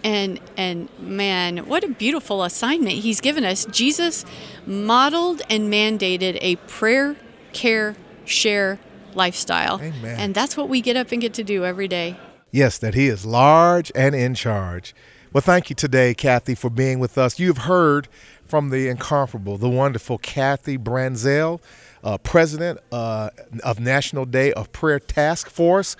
And 0.06 0.38
and 0.56 0.88
man, 1.00 1.66
what 1.66 1.82
a 1.82 1.88
beautiful 1.88 2.44
assignment 2.44 2.92
he's 2.92 3.20
given 3.20 3.44
us. 3.44 3.66
Jesus 3.72 4.24
modeled 4.64 5.42
and 5.50 5.72
mandated 5.72 6.38
a 6.40 6.54
prayer, 6.68 7.16
care, 7.52 7.96
share 8.24 8.78
lifestyle. 9.14 9.80
Amen. 9.82 10.16
And 10.16 10.32
that's 10.32 10.56
what 10.56 10.68
we 10.68 10.80
get 10.80 10.96
up 10.96 11.10
and 11.10 11.20
get 11.20 11.34
to 11.34 11.42
do 11.42 11.64
every 11.64 11.88
day. 11.88 12.16
Yes, 12.52 12.78
that 12.78 12.94
He 12.94 13.08
is 13.08 13.26
large 13.26 13.90
and 13.96 14.14
in 14.14 14.34
charge. 14.36 14.94
Well, 15.32 15.42
thank 15.42 15.70
you 15.70 15.74
today, 15.74 16.14
Kathy, 16.14 16.54
for 16.54 16.70
being 16.70 17.00
with 17.00 17.18
us. 17.18 17.40
You've 17.40 17.58
heard 17.58 18.06
from 18.44 18.70
the 18.70 18.88
incomparable, 18.88 19.58
the 19.58 19.68
wonderful 19.68 20.18
Kathy 20.18 20.78
Branzell, 20.78 21.60
uh, 22.06 22.18
president 22.18 22.78
uh, 22.92 23.30
of 23.64 23.80
National 23.80 24.24
Day 24.24 24.52
of 24.52 24.72
Prayer 24.72 25.00
Task 25.00 25.50
Force 25.50 25.96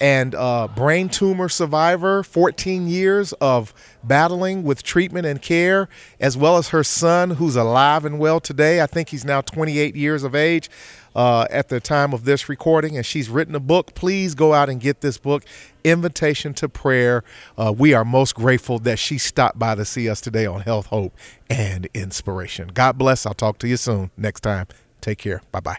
and 0.00 0.34
uh, 0.34 0.68
brain 0.74 1.10
tumor 1.10 1.50
survivor, 1.50 2.22
14 2.22 2.88
years 2.88 3.34
of 3.34 3.74
battling 4.02 4.64
with 4.64 4.82
treatment 4.82 5.26
and 5.26 5.42
care, 5.42 5.90
as 6.18 6.34
well 6.36 6.56
as 6.56 6.70
her 6.70 6.82
son, 6.82 7.32
who's 7.32 7.56
alive 7.56 8.06
and 8.06 8.18
well 8.18 8.40
today. 8.40 8.80
I 8.80 8.86
think 8.86 9.10
he's 9.10 9.26
now 9.26 9.42
28 9.42 9.94
years 9.94 10.24
of 10.24 10.34
age. 10.34 10.70
uh, 11.14 11.46
at 11.50 11.68
the 11.68 11.80
time 11.80 12.12
of 12.14 12.24
this 12.24 12.48
recording, 12.48 12.96
and 12.96 13.04
she's 13.04 13.28
written 13.28 13.54
a 13.54 13.60
book. 13.60 13.94
Please 13.94 14.34
go 14.34 14.54
out 14.54 14.68
and 14.68 14.80
get 14.80 15.00
this 15.00 15.18
book, 15.18 15.44
Invitation 15.84 16.54
to 16.54 16.68
Prayer. 16.68 17.24
Uh, 17.58 17.74
we 17.76 17.94
are 17.94 18.04
most 18.04 18.34
grateful 18.34 18.78
that 18.80 18.98
she 18.98 19.18
stopped 19.18 19.58
by 19.58 19.74
to 19.74 19.84
see 19.84 20.08
us 20.08 20.20
today 20.20 20.46
on 20.46 20.60
Health, 20.60 20.86
Hope, 20.86 21.12
and 21.48 21.88
Inspiration. 21.94 22.68
God 22.68 22.96
bless. 22.96 23.26
I'll 23.26 23.34
talk 23.34 23.58
to 23.58 23.68
you 23.68 23.76
soon. 23.76 24.10
Next 24.16 24.40
time. 24.42 24.66
Take 25.00 25.18
care. 25.18 25.42
Bye 25.52 25.60
bye. 25.60 25.78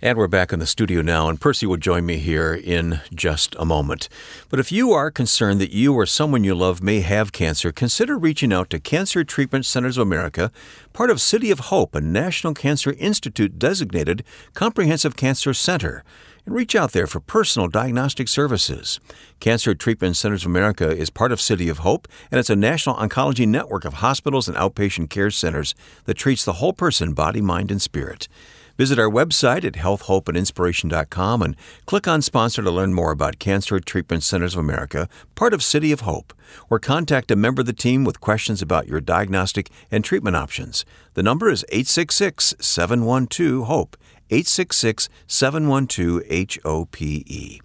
And 0.00 0.16
we're 0.16 0.28
back 0.28 0.52
in 0.52 0.60
the 0.60 0.66
studio 0.66 1.02
now, 1.02 1.28
and 1.28 1.40
Percy 1.40 1.66
will 1.66 1.76
join 1.76 2.06
me 2.06 2.18
here 2.18 2.54
in 2.54 3.00
just 3.12 3.56
a 3.58 3.64
moment. 3.64 4.08
But 4.48 4.60
if 4.60 4.70
you 4.70 4.92
are 4.92 5.10
concerned 5.10 5.60
that 5.60 5.72
you 5.72 5.92
or 5.92 6.06
someone 6.06 6.44
you 6.44 6.54
love 6.54 6.80
may 6.80 7.00
have 7.00 7.32
cancer, 7.32 7.72
consider 7.72 8.16
reaching 8.16 8.52
out 8.52 8.70
to 8.70 8.78
Cancer 8.78 9.24
Treatment 9.24 9.66
Centers 9.66 9.98
of 9.98 10.02
America, 10.02 10.52
part 10.92 11.10
of 11.10 11.20
City 11.20 11.50
of 11.50 11.58
Hope, 11.58 11.96
a 11.96 12.00
National 12.00 12.54
Cancer 12.54 12.92
Institute 12.92 13.58
designated 13.58 14.22
comprehensive 14.54 15.16
cancer 15.16 15.52
center, 15.52 16.04
and 16.48 16.56
reach 16.56 16.74
out 16.74 16.92
there 16.92 17.06
for 17.06 17.20
personal 17.20 17.68
diagnostic 17.68 18.26
services. 18.26 19.00
Cancer 19.38 19.74
Treatment 19.74 20.16
Centers 20.16 20.44
of 20.44 20.50
America 20.50 20.90
is 20.90 21.10
part 21.10 21.30
of 21.30 21.42
City 21.42 21.68
of 21.68 21.80
Hope, 21.80 22.08
and 22.30 22.40
it's 22.40 22.48
a 22.48 22.56
national 22.56 22.96
oncology 22.96 23.46
network 23.46 23.84
of 23.84 23.94
hospitals 23.94 24.48
and 24.48 24.56
outpatient 24.56 25.10
care 25.10 25.30
centers 25.30 25.74
that 26.06 26.14
treats 26.14 26.46
the 26.46 26.54
whole 26.54 26.72
person, 26.72 27.12
body, 27.12 27.42
mind, 27.42 27.70
and 27.70 27.82
spirit. 27.82 28.28
Visit 28.78 28.98
our 28.98 29.10
website 29.10 29.62
at 29.62 29.74
healthhopeandinspiration.com 29.74 31.42
and 31.42 31.56
click 31.84 32.08
on 32.08 32.22
sponsor 32.22 32.62
to 32.62 32.70
learn 32.70 32.94
more 32.94 33.10
about 33.10 33.38
Cancer 33.38 33.78
Treatment 33.78 34.22
Centers 34.22 34.54
of 34.54 34.60
America, 34.60 35.06
part 35.34 35.52
of 35.52 35.62
City 35.62 35.92
of 35.92 36.00
Hope, 36.00 36.32
or 36.70 36.78
contact 36.78 37.30
a 37.30 37.36
member 37.36 37.60
of 37.60 37.66
the 37.66 37.74
team 37.74 38.04
with 38.04 38.20
questions 38.20 38.62
about 38.62 38.88
your 38.88 39.02
diagnostic 39.02 39.68
and 39.90 40.02
treatment 40.02 40.36
options. 40.36 40.86
The 41.12 41.22
number 41.22 41.50
is 41.50 41.66
866 41.68 42.54
712 42.58 43.66
HOPE. 43.66 43.96
866 44.30 45.08
712 45.26 46.58
HOPE. 46.64 47.60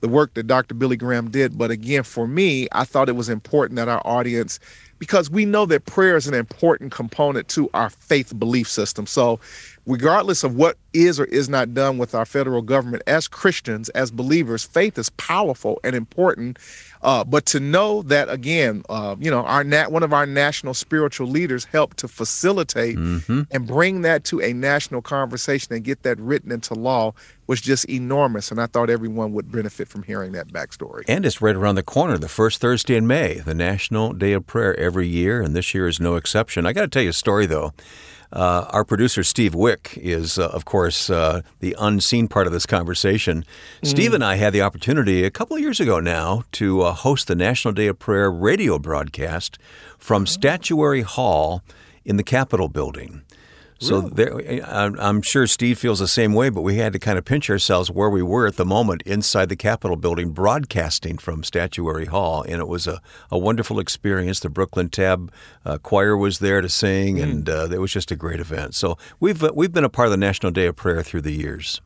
the 0.00 0.08
work 0.08 0.34
that 0.34 0.46
Dr. 0.46 0.74
Billy 0.74 0.96
Graham 0.96 1.30
did. 1.30 1.56
But 1.56 1.70
again, 1.70 2.02
for 2.02 2.26
me, 2.26 2.68
I 2.72 2.84
thought 2.84 3.08
it 3.08 3.16
was 3.16 3.28
important 3.28 3.76
that 3.76 3.88
our 3.88 4.02
audience, 4.04 4.58
because 5.02 5.28
we 5.28 5.44
know 5.44 5.66
that 5.66 5.84
prayer 5.84 6.14
is 6.14 6.28
an 6.28 6.34
important 6.34 6.92
component 6.92 7.48
to 7.48 7.68
our 7.74 7.90
faith 7.90 8.38
belief 8.38 8.68
system. 8.68 9.04
So 9.04 9.40
regardless 9.86 10.44
of 10.44 10.54
what 10.54 10.76
is 10.92 11.18
or 11.18 11.24
is 11.26 11.48
not 11.48 11.74
done 11.74 11.98
with 11.98 12.14
our 12.14 12.24
federal 12.24 12.62
government, 12.62 13.02
as 13.06 13.26
Christians, 13.26 13.88
as 13.90 14.10
believers, 14.10 14.64
faith 14.64 14.98
is 14.98 15.10
powerful 15.10 15.80
and 15.82 15.96
important. 15.96 16.58
Uh, 17.02 17.24
but 17.24 17.44
to 17.46 17.58
know 17.58 18.02
that 18.02 18.28
again, 18.28 18.84
uh, 18.88 19.16
you 19.18 19.28
know, 19.28 19.40
our 19.40 19.64
nat- 19.64 19.90
one 19.90 20.04
of 20.04 20.12
our 20.12 20.24
national 20.24 20.72
spiritual 20.72 21.26
leaders 21.26 21.64
helped 21.64 21.96
to 21.96 22.06
facilitate 22.06 22.96
mm-hmm. 22.96 23.42
and 23.50 23.66
bring 23.66 24.02
that 24.02 24.22
to 24.22 24.40
a 24.40 24.52
national 24.52 25.02
conversation 25.02 25.74
and 25.74 25.82
get 25.82 26.04
that 26.04 26.16
written 26.20 26.52
into 26.52 26.74
law 26.74 27.12
was 27.48 27.60
just 27.60 27.86
enormous. 27.86 28.52
And 28.52 28.60
I 28.60 28.66
thought 28.66 28.88
everyone 28.88 29.32
would 29.32 29.50
benefit 29.50 29.88
from 29.88 30.04
hearing 30.04 30.30
that 30.32 30.48
backstory. 30.48 31.02
And 31.08 31.26
it's 31.26 31.42
right 31.42 31.56
around 31.56 31.74
the 31.74 31.82
corner, 31.82 32.18
the 32.18 32.28
first 32.28 32.60
Thursday 32.60 32.94
in 32.94 33.08
May, 33.08 33.40
the 33.40 33.54
National 33.54 34.12
Day 34.12 34.32
of 34.32 34.46
Prayer 34.46 34.78
every 34.78 35.08
year, 35.08 35.42
and 35.42 35.56
this 35.56 35.74
year 35.74 35.88
is 35.88 35.98
no 35.98 36.14
exception. 36.14 36.66
I 36.66 36.72
got 36.72 36.82
to 36.82 36.88
tell 36.88 37.02
you 37.02 37.10
a 37.10 37.14
story 37.14 37.46
though. 37.46 37.72
Uh, 38.32 38.66
our 38.70 38.84
producer, 38.84 39.22
Steve 39.22 39.54
Wick, 39.54 39.98
is, 40.00 40.38
uh, 40.38 40.48
of 40.48 40.64
course, 40.64 41.10
uh, 41.10 41.42
the 41.60 41.76
unseen 41.78 42.28
part 42.28 42.46
of 42.46 42.52
this 42.52 42.64
conversation. 42.64 43.44
Mm. 43.82 43.86
Steve 43.86 44.14
and 44.14 44.24
I 44.24 44.36
had 44.36 44.54
the 44.54 44.62
opportunity 44.62 45.24
a 45.24 45.30
couple 45.30 45.56
of 45.56 45.62
years 45.62 45.80
ago 45.80 46.00
now 46.00 46.44
to 46.52 46.80
uh, 46.80 46.92
host 46.94 47.28
the 47.28 47.34
National 47.34 47.74
Day 47.74 47.88
of 47.88 47.98
Prayer 47.98 48.30
radio 48.30 48.78
broadcast 48.78 49.58
from 49.98 50.26
Statuary 50.26 51.02
Hall 51.02 51.62
in 52.04 52.16
the 52.16 52.22
Capitol 52.22 52.68
building. 52.68 53.22
So 53.82 54.00
there, 54.00 54.40
I'm 54.64 55.22
sure 55.22 55.46
Steve 55.46 55.78
feels 55.78 55.98
the 55.98 56.06
same 56.08 56.34
way, 56.34 56.50
but 56.50 56.62
we 56.62 56.76
had 56.76 56.92
to 56.92 56.98
kind 56.98 57.18
of 57.18 57.24
pinch 57.24 57.50
ourselves 57.50 57.90
where 57.90 58.08
we 58.08 58.22
were 58.22 58.46
at 58.46 58.56
the 58.56 58.64
moment 58.64 59.02
inside 59.02 59.48
the 59.48 59.56
Capitol 59.56 59.96
building, 59.96 60.30
broadcasting 60.30 61.18
from 61.18 61.42
Statuary 61.42 62.06
Hall, 62.06 62.42
and 62.42 62.60
it 62.60 62.68
was 62.68 62.86
a, 62.86 63.02
a 63.30 63.38
wonderful 63.38 63.80
experience. 63.80 64.38
The 64.38 64.50
Brooklyn 64.50 64.88
Tab 64.88 65.32
uh, 65.64 65.78
Choir 65.78 66.16
was 66.16 66.38
there 66.38 66.60
to 66.60 66.68
sing, 66.68 67.16
mm. 67.16 67.22
and 67.22 67.48
uh, 67.48 67.68
it 67.72 67.78
was 67.78 67.92
just 67.92 68.12
a 68.12 68.16
great 68.16 68.40
event. 68.40 68.74
So 68.74 68.96
we've 69.18 69.42
uh, 69.42 69.50
we've 69.54 69.72
been 69.72 69.84
a 69.84 69.88
part 69.88 70.06
of 70.06 70.12
the 70.12 70.16
National 70.16 70.52
Day 70.52 70.66
of 70.66 70.76
Prayer 70.76 71.02
through 71.02 71.22
the 71.22 71.32
years. 71.32 71.80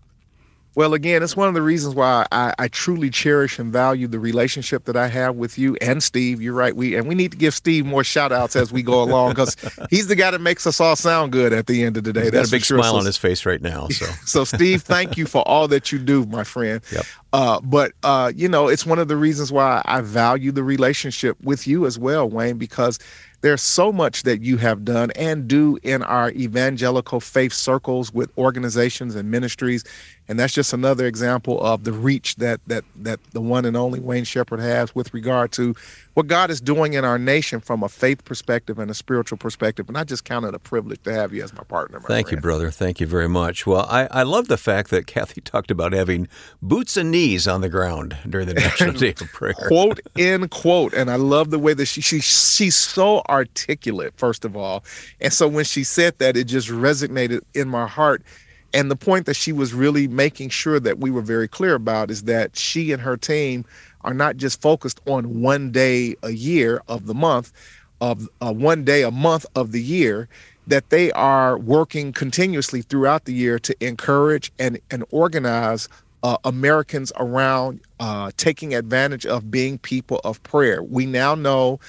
Well, 0.76 0.92
again, 0.92 1.22
it's 1.22 1.34
one 1.34 1.48
of 1.48 1.54
the 1.54 1.62
reasons 1.62 1.94
why 1.94 2.26
I, 2.30 2.52
I, 2.58 2.68
truly 2.68 3.08
cherish 3.08 3.58
and 3.58 3.72
value 3.72 4.06
the 4.06 4.18
relationship 4.18 4.84
that 4.84 4.94
I 4.94 5.08
have 5.08 5.36
with 5.36 5.56
you 5.56 5.74
and 5.80 6.02
Steve. 6.02 6.42
You're 6.42 6.52
right. 6.52 6.76
We 6.76 6.96
and 6.96 7.08
we 7.08 7.14
need 7.14 7.32
to 7.32 7.38
give 7.38 7.54
Steve 7.54 7.86
more 7.86 8.04
shout 8.04 8.30
outs 8.30 8.54
as 8.56 8.72
we 8.72 8.82
go 8.82 9.02
along 9.04 9.30
because 9.30 9.56
he's 9.88 10.08
the 10.08 10.14
guy 10.14 10.30
that 10.30 10.42
makes 10.42 10.66
us 10.66 10.78
all 10.78 10.94
sound 10.94 11.32
good 11.32 11.54
at 11.54 11.66
the 11.66 11.82
end 11.82 11.96
of 11.96 12.04
the 12.04 12.12
day. 12.12 12.24
He's 12.24 12.32
That's 12.32 12.50
got 12.50 12.56
a 12.56 12.58
big 12.58 12.64
sure. 12.64 12.78
smile 12.78 12.92
so, 12.92 12.98
on 12.98 13.06
his 13.06 13.16
face 13.16 13.46
right 13.46 13.62
now. 13.62 13.88
So, 13.88 14.04
so 14.26 14.44
Steve, 14.44 14.82
thank 14.82 15.16
you 15.16 15.24
for 15.24 15.40
all 15.48 15.66
that 15.68 15.92
you 15.92 15.98
do, 15.98 16.26
my 16.26 16.44
friend. 16.44 16.82
Yep. 16.92 17.06
Uh, 17.32 17.60
but 17.62 17.92
uh, 18.02 18.32
you 18.36 18.46
know, 18.46 18.68
it's 18.68 18.84
one 18.84 18.98
of 18.98 19.08
the 19.08 19.16
reasons 19.16 19.50
why 19.50 19.80
I 19.86 20.02
value 20.02 20.52
the 20.52 20.62
relationship 20.62 21.40
with 21.42 21.66
you 21.66 21.86
as 21.86 21.98
well, 21.98 22.28
Wayne, 22.28 22.58
because 22.58 22.98
there's 23.40 23.62
so 23.62 23.92
much 23.92 24.24
that 24.24 24.42
you 24.42 24.56
have 24.56 24.84
done 24.84 25.10
and 25.12 25.46
do 25.46 25.78
in 25.82 26.02
our 26.02 26.30
evangelical 26.32 27.20
faith 27.20 27.52
circles 27.52 28.12
with 28.12 28.30
organizations 28.36 29.14
and 29.14 29.30
ministries 29.30 29.84
and 30.28 30.38
that's 30.38 30.52
just 30.52 30.72
another 30.72 31.06
example 31.06 31.60
of 31.60 31.84
the 31.84 31.92
reach 31.92 32.36
that 32.36 32.60
that 32.66 32.84
that 32.96 33.20
the 33.32 33.40
one 33.40 33.64
and 33.64 33.76
only 33.76 34.00
Wayne 34.00 34.24
Shepherd 34.24 34.60
has 34.60 34.94
with 34.94 35.14
regard 35.14 35.52
to 35.52 35.74
what 36.16 36.28
God 36.28 36.50
is 36.50 36.62
doing 36.62 36.94
in 36.94 37.04
our 37.04 37.18
nation 37.18 37.60
from 37.60 37.82
a 37.82 37.90
faith 37.90 38.24
perspective 38.24 38.78
and 38.78 38.90
a 38.90 38.94
spiritual 38.94 39.36
perspective. 39.36 39.86
And 39.86 39.98
I 39.98 40.04
just 40.04 40.24
count 40.24 40.46
it 40.46 40.54
a 40.54 40.58
privilege 40.58 41.02
to 41.02 41.12
have 41.12 41.34
you 41.34 41.44
as 41.44 41.52
my 41.52 41.62
partner. 41.62 42.00
My 42.00 42.06
Thank 42.06 42.28
friend. 42.28 42.38
you, 42.38 42.42
brother. 42.42 42.70
Thank 42.70 43.00
you 43.00 43.06
very 43.06 43.28
much. 43.28 43.66
Well, 43.66 43.86
I, 43.90 44.08
I 44.10 44.22
love 44.22 44.48
the 44.48 44.56
fact 44.56 44.88
that 44.90 45.06
Kathy 45.06 45.40
talked 45.42 45.70
about 45.70 45.92
having 45.92 46.26
boots 46.62 46.96
and 46.96 47.10
knees 47.10 47.46
on 47.46 47.60
the 47.60 47.68
ground 47.68 48.16
during 48.26 48.48
the 48.48 48.54
National 48.66 48.94
Day 48.94 49.10
of 49.10 49.30
Prayer. 49.32 49.52
quote 49.52 50.00
in 50.16 50.48
quote. 50.48 50.94
And 50.94 51.10
I 51.10 51.16
love 51.16 51.50
the 51.50 51.58
way 51.58 51.74
that 51.74 51.84
she, 51.84 52.00
she 52.00 52.20
she's 52.20 52.76
so 52.76 53.20
articulate, 53.28 54.14
first 54.16 54.46
of 54.46 54.56
all. 54.56 54.84
And 55.20 55.34
so 55.34 55.46
when 55.46 55.66
she 55.66 55.84
said 55.84 56.18
that, 56.18 56.34
it 56.34 56.44
just 56.44 56.68
resonated 56.68 57.42
in 57.54 57.68
my 57.68 57.86
heart. 57.86 58.22
And 58.76 58.90
the 58.90 58.96
point 58.96 59.24
that 59.24 59.36
she 59.36 59.52
was 59.52 59.72
really 59.72 60.06
making 60.06 60.50
sure 60.50 60.78
that 60.78 60.98
we 60.98 61.10
were 61.10 61.22
very 61.22 61.48
clear 61.48 61.74
about 61.74 62.10
is 62.10 62.24
that 62.24 62.58
she 62.58 62.92
and 62.92 63.00
her 63.00 63.16
team 63.16 63.64
are 64.02 64.12
not 64.12 64.36
just 64.36 64.60
focused 64.60 65.00
on 65.06 65.40
one 65.40 65.72
day 65.72 66.14
a 66.22 66.32
year 66.32 66.82
of 66.86 67.06
the 67.06 67.14
month, 67.14 67.54
of 68.02 68.28
uh, 68.42 68.52
one 68.52 68.84
day 68.84 69.02
a 69.02 69.10
month 69.10 69.46
of 69.54 69.72
the 69.72 69.80
year, 69.80 70.28
that 70.66 70.90
they 70.90 71.10
are 71.12 71.56
working 71.56 72.12
continuously 72.12 72.82
throughout 72.82 73.24
the 73.24 73.32
year 73.32 73.58
to 73.60 73.74
encourage 73.82 74.52
and, 74.58 74.78
and 74.90 75.06
organize 75.10 75.88
uh, 76.22 76.36
Americans 76.44 77.10
around 77.16 77.80
uh, 77.98 78.30
taking 78.36 78.74
advantage 78.74 79.24
of 79.24 79.50
being 79.50 79.78
people 79.78 80.20
of 80.22 80.42
prayer. 80.42 80.82
We 80.82 81.06
now 81.06 81.34
know. 81.34 81.80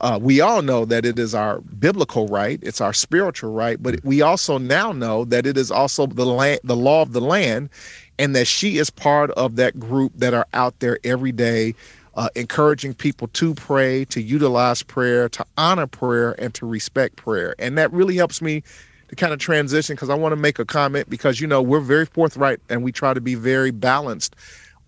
Uh, 0.00 0.18
we 0.20 0.40
all 0.40 0.62
know 0.62 0.84
that 0.84 1.04
it 1.04 1.18
is 1.18 1.34
our 1.34 1.60
biblical 1.60 2.26
right, 2.26 2.58
it's 2.62 2.80
our 2.80 2.92
spiritual 2.92 3.52
right, 3.52 3.82
but 3.82 4.04
we 4.04 4.22
also 4.22 4.58
now 4.58 4.92
know 4.92 5.24
that 5.24 5.46
it 5.46 5.56
is 5.56 5.70
also 5.70 6.06
the 6.06 6.26
land, 6.26 6.60
the 6.64 6.76
law 6.76 7.02
of 7.02 7.12
the 7.12 7.20
land, 7.20 7.70
and 8.18 8.34
that 8.34 8.46
she 8.46 8.78
is 8.78 8.90
part 8.90 9.30
of 9.32 9.56
that 9.56 9.78
group 9.78 10.12
that 10.16 10.34
are 10.34 10.46
out 10.52 10.78
there 10.80 10.98
every 11.04 11.32
day 11.32 11.74
uh, 12.16 12.28
encouraging 12.34 12.94
people 12.94 13.28
to 13.28 13.54
pray, 13.54 14.04
to 14.06 14.20
utilize 14.20 14.82
prayer, 14.82 15.28
to 15.28 15.44
honor 15.56 15.86
prayer, 15.86 16.34
and 16.40 16.54
to 16.54 16.66
respect 16.66 17.16
prayer. 17.16 17.54
And 17.58 17.76
that 17.78 17.92
really 17.92 18.16
helps 18.16 18.40
me 18.40 18.62
to 19.08 19.16
kind 19.16 19.32
of 19.32 19.38
transition 19.38 19.94
because 19.94 20.10
I 20.10 20.14
want 20.14 20.32
to 20.32 20.36
make 20.36 20.58
a 20.58 20.64
comment 20.64 21.10
because, 21.10 21.40
you 21.40 21.46
know, 21.46 21.60
we're 21.60 21.80
very 21.80 22.06
forthright 22.06 22.60
and 22.68 22.82
we 22.82 22.92
try 22.92 23.14
to 23.14 23.20
be 23.20 23.34
very 23.34 23.70
balanced 23.70 24.36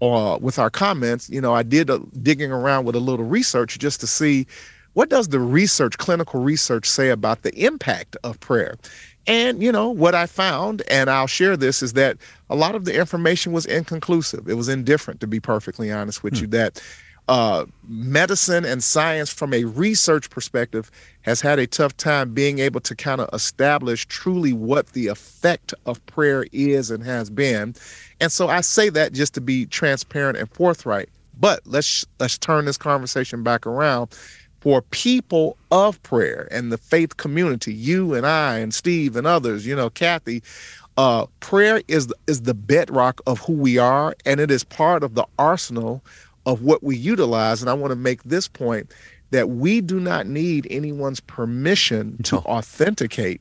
uh, 0.01 0.39
with 0.41 0.59
our 0.59 0.71
comments. 0.71 1.29
You 1.29 1.41
know, 1.41 1.55
I 1.55 1.63
did 1.63 1.91
a, 1.91 1.99
digging 2.23 2.53
around 2.53 2.85
with 2.85 2.95
a 2.95 3.01
little 3.01 3.27
research 3.27 3.79
just 3.79 4.01
to 4.01 4.07
see 4.07 4.47
what 4.97 5.11
does 5.11 5.29
the 5.29 5.41
research, 5.41 5.99
clinical 5.99 6.41
research, 6.41 6.89
say 6.89 7.11
about 7.11 7.43
the 7.43 7.55
impact 7.63 8.17
of 8.25 8.41
prayer. 8.41 8.77
And, 9.27 9.63
you 9.63 9.71
know, 9.71 9.91
what 9.91 10.15
I 10.15 10.25
found, 10.25 10.83
and 10.89 11.11
I'll 11.11 11.27
share 11.27 11.55
this, 11.55 11.83
is 11.83 11.93
that 11.93 12.17
a 12.49 12.57
lot 12.57 12.75
of 12.75 12.87
the 12.87 12.99
information 12.99 13.53
was 13.53 13.67
inconclusive. 13.67 14.49
It 14.49 14.55
was 14.55 14.71
indifferent, 14.71 15.21
to 15.21 15.27
be 15.27 15.39
perfectly 15.39 15.93
honest 15.93 16.23
with 16.23 16.39
hmm. 16.39 16.41
you, 16.41 16.47
that 16.47 16.83
uh, 17.29 17.67
medicine 17.87 18.65
and 18.65 18.83
science 18.83 19.31
from 19.31 19.53
a 19.53 19.65
research 19.65 20.31
perspective 20.31 20.91
has 21.23 21.43
had 21.43 21.59
a 21.59 21.67
tough 21.67 21.95
time 21.99 22.33
being 22.33 22.59
able 22.59 22.81
to 22.81 22.97
kind 22.97 23.21
of 23.21 23.29
establish 23.35 24.07
truly 24.07 24.55
what 24.55 24.95
the 24.95 25.09
effect 25.09 25.75
of 25.85 26.05
prayer 26.07 26.47
is 26.53 26.91
and 26.91 27.05
has 27.05 27.29
been. 27.29 27.75
And 28.19 28.33
so 28.33 28.49
I 28.49 28.63
say 28.63 28.89
that 28.89 29.13
just 29.13 29.35
to 29.35 29.43
be 29.43 29.67
transparent 29.67 30.39
and 30.39 30.51
forthright. 30.51 31.11
But 31.39 31.61
let's 31.67 32.07
let's 32.19 32.39
turn 32.39 32.65
this 32.65 32.79
conversation 32.79 33.43
back 33.43 33.67
around 33.67 34.17
for 34.67 34.83
people 34.83 35.57
of 35.71 36.03
prayer 36.03 36.49
and 36.51 36.73
the 36.73 36.77
faith 36.77 37.19
community, 37.19 37.73
you 37.73 38.15
and 38.15 38.27
I 38.27 38.59
and 38.59 38.75
Steve 38.75 39.15
and 39.15 39.25
others, 39.25 39.65
you 39.65 39.77
know, 39.77 39.91
Kathy, 39.91 40.43
uh, 40.97 41.27
prayer 41.39 41.83
is 41.87 42.13
is 42.27 42.43
the 42.43 42.53
bedrock 42.53 43.21
of 43.29 43.39
who 43.39 43.53
we 43.53 43.79
are, 43.79 44.17
and 44.25 44.41
it 44.41 44.51
is 44.51 44.65
part 44.65 45.05
of 45.05 45.15
the 45.15 45.25
arsenal 45.39 46.03
of 46.47 46.63
what 46.63 46.83
we 46.83 46.97
utilize. 46.97 47.61
And 47.63 47.71
I 47.71 47.75
want 47.75 47.93
to 47.93 47.97
make 47.97 48.25
this 48.25 48.49
point 48.49 48.93
that 49.31 49.51
we 49.51 49.81
do 49.81 50.01
not 50.01 50.27
need 50.27 50.67
anyone's 50.69 51.21
permission 51.21 52.21
to 52.25 52.39
authenticate 52.39 53.41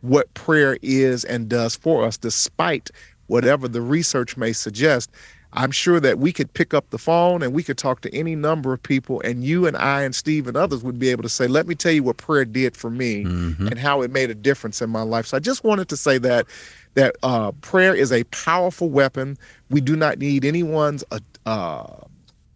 what 0.00 0.34
prayer 0.34 0.76
is 0.82 1.24
and 1.24 1.48
does 1.48 1.76
for 1.76 2.04
us, 2.04 2.16
despite 2.16 2.90
whatever 3.28 3.68
the 3.68 3.80
research 3.80 4.36
may 4.36 4.52
suggest. 4.52 5.12
I'm 5.54 5.70
sure 5.70 6.00
that 6.00 6.18
we 6.18 6.32
could 6.32 6.52
pick 6.52 6.74
up 6.74 6.90
the 6.90 6.98
phone 6.98 7.42
and 7.42 7.52
we 7.52 7.62
could 7.62 7.78
talk 7.78 8.00
to 8.02 8.14
any 8.14 8.34
number 8.34 8.72
of 8.72 8.82
people, 8.82 9.20
and 9.22 9.44
you 9.44 9.66
and 9.66 9.76
I 9.76 10.02
and 10.02 10.14
Steve 10.14 10.46
and 10.48 10.56
others 10.56 10.82
would 10.82 10.98
be 10.98 11.10
able 11.10 11.22
to 11.22 11.28
say, 11.28 11.46
Let 11.46 11.66
me 11.66 11.74
tell 11.74 11.92
you 11.92 12.02
what 12.02 12.16
prayer 12.16 12.44
did 12.44 12.76
for 12.76 12.90
me 12.90 13.24
mm-hmm. 13.24 13.68
and 13.68 13.78
how 13.78 14.02
it 14.02 14.10
made 14.10 14.30
a 14.30 14.34
difference 14.34 14.82
in 14.82 14.90
my 14.90 15.02
life. 15.02 15.26
So 15.26 15.36
I 15.36 15.40
just 15.40 15.64
wanted 15.64 15.88
to 15.88 15.96
say 15.96 16.18
that 16.18 16.46
that 16.94 17.16
uh, 17.22 17.52
prayer 17.60 17.94
is 17.94 18.12
a 18.12 18.24
powerful 18.24 18.88
weapon. 18.88 19.36
We 19.70 19.80
do 19.80 19.96
not 19.96 20.18
need 20.18 20.44
anyone's 20.44 21.04
uh, 21.10 21.20
uh 21.46 21.86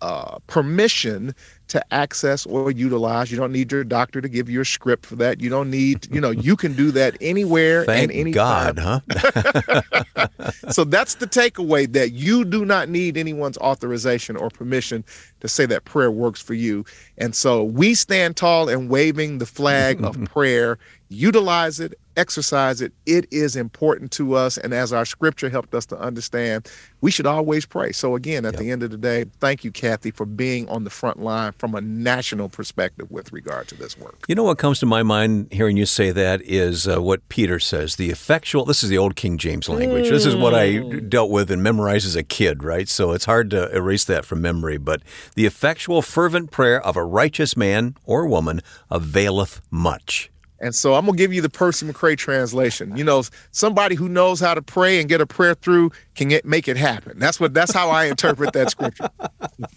uh, 0.01 0.39
permission 0.47 1.35
to 1.69 1.95
access 1.95 2.47
or 2.47 2.71
utilize. 2.71 3.31
You 3.31 3.37
don't 3.37 3.53
need 3.53 3.71
your 3.71 3.85
doctor 3.85 4.21
to 4.21 4.29
give 4.29 4.49
you 4.49 4.61
a 4.61 4.65
script 4.65 5.07
for 5.07 5.17
that. 5.17 5.41
You 5.41 5.51
don't 5.51 5.71
need, 5.71 6.13
you 6.13 6.21
know, 6.21 6.31
you 6.31 6.57
can 6.57 6.75
do 6.75 6.91
that 6.93 7.17
anywhere 7.21 7.85
Thank 7.85 8.11
and 8.11 8.21
anytime. 8.21 8.75
God, 8.75 9.03
huh? 9.11 10.51
so 10.71 10.85
that's 10.85 11.17
the 11.17 11.27
takeaway 11.27 11.91
that 11.93 12.13
you 12.13 12.45
do 12.45 12.65
not 12.65 12.89
need 12.89 13.17
anyone's 13.17 13.59
authorization 13.59 14.37
or 14.37 14.51
permission 14.51 15.05
to 15.41 15.49
say 15.49 15.67
that 15.67 15.85
prayer 15.85 16.11
works 16.11 16.41
for 16.41 16.55
you. 16.55 16.85
And 17.17 17.35
so 17.35 17.63
we 17.65 17.95
stand 17.95 18.37
tall 18.37 18.69
and 18.69 18.89
waving 18.89 19.39
the 19.39 19.47
flag 19.47 20.03
of 20.03 20.23
prayer. 20.33 20.79
Utilize 21.11 21.81
it, 21.81 21.99
exercise 22.19 22.83
it. 22.83 22.93
It 23.07 23.27
is 23.31 23.57
important 23.57 24.11
to 24.13 24.35
us. 24.35 24.59
And 24.59 24.75
as 24.75 24.93
our 24.93 25.07
scripture 25.07 25.49
helped 25.49 25.75
us 25.75 25.87
to 25.87 25.99
understand, 25.99 26.69
we 27.01 27.11
should 27.11 27.27
always 27.27 27.65
pray. 27.65 27.93
So, 27.93 28.17
again, 28.17 28.45
at 28.45 28.55
yep. 28.55 28.61
the 28.61 28.71
end 28.71 28.83
of 28.83 28.91
the 28.91 28.97
day, 28.97 29.25
thank 29.41 29.65
you, 29.65 29.71
Kathy, 29.71 30.11
for 30.11 30.27
being 30.27 30.69
on 30.69 30.85
the 30.85 30.91
front 30.91 31.21
line 31.21 31.53
from 31.53 31.75
a 31.75 31.81
national 31.81 32.49
perspective 32.49 33.11
with 33.11 33.33
regard 33.33 33.69
to 33.69 33.77
this 33.77 33.97
work. 33.97 34.25
You 34.29 34.35
know 34.35 34.43
what 34.43 34.59
comes 34.59 34.81
to 34.81 34.87
my 34.87 35.03
mind 35.03 35.49
hearing 35.53 35.77
you 35.77 35.87
say 35.87 36.11
that 36.11 36.43
is 36.43 36.89
uh, 36.89 37.01
what 37.01 37.27
Peter 37.29 37.61
says 37.61 37.97
the 37.97 38.11
effectual, 38.11 38.65
this 38.65 38.83
is 38.83 38.91
the 38.91 38.99
old 38.99 39.17
King 39.17 39.39
James 39.39 39.69
language. 39.69 40.07
Mm. 40.07 40.11
This 40.11 40.27
is 40.27 40.35
what 40.35 40.55
I 40.55 40.69
mm. 40.69 41.09
dealt 41.09 41.31
with 41.31 41.51
and 41.51 41.63
memorized 41.63 42.07
as 42.07 42.17
a 42.17 42.25
kid, 42.25 42.65
right? 42.65 42.89
So 42.89 43.13
it's 43.13 43.25
hard 43.25 43.51
to 43.51 43.75
erase 43.75 44.05
that 44.05 44.25
from 44.25 44.43
memory. 44.43 44.77
But 44.77 45.03
the 45.39 45.47
effectual, 45.47 46.03
fervent 46.03 46.51
prayer 46.51 46.85
of 46.85 46.97
a 46.97 47.05
righteous 47.05 47.57
man 47.57 47.95
or 48.05 48.27
woman 48.27 48.61
availeth 48.91 49.61
much. 49.71 50.33
And 50.59 50.75
so 50.75 50.95
I'm 50.95 51.07
gonna 51.07 51.17
give 51.17 51.33
you 51.33 51.41
the 51.41 51.49
Percy 51.49 51.87
McCray 51.87 52.19
translation. 52.19 52.97
You 52.97 53.05
know, 53.05 53.23
somebody 53.53 53.95
who 53.95 54.09
knows 54.09 54.41
how 54.41 54.55
to 54.55 54.63
pray 54.63 54.99
and 54.99 55.09
get 55.09 55.21
a 55.21 55.27
prayer 55.27 55.55
through 55.55 55.93
can 56.17 56.27
get, 56.27 56.45
make 56.45 56.67
it 56.67 56.77
happen. 56.77 57.21
That's 57.21 57.39
what 57.39 57.55
that's 57.55 57.73
how 57.73 57.89
I 57.89 58.07
interpret 58.07 58.53
that 58.55 58.71
scripture. 58.71 59.11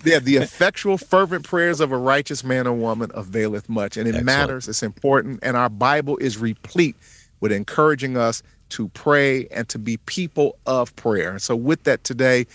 Yeah, 0.04 0.17
the 0.17 0.38
effectual, 0.38 0.97
fervent 0.97 1.45
prayers 1.45 1.80
of 1.80 1.91
a 1.91 1.97
righteous 1.97 2.43
man 2.43 2.65
or 2.65 2.74
woman 2.74 3.12
availeth 3.13 3.69
much, 3.69 3.97
and 3.97 4.08
it 4.08 4.15
Excellent. 4.15 4.26
matters. 4.26 4.67
It's 4.67 4.82
important, 4.82 5.39
and 5.43 5.56
our 5.56 5.69
Bible 5.69 6.17
is 6.17 6.39
replete 6.39 6.95
with 7.39 7.52
encouraging 7.52 8.17
us 8.17 8.41
to 8.69 8.88
pray 8.89 9.47
and 9.47 9.69
to 9.69 9.78
be 9.78 9.97
people 9.97 10.58
of 10.65 10.95
prayer. 10.95 11.32
And 11.32 11.41
so, 11.41 11.56
with 11.56 11.84
that 11.84 12.04
today, 12.04 12.47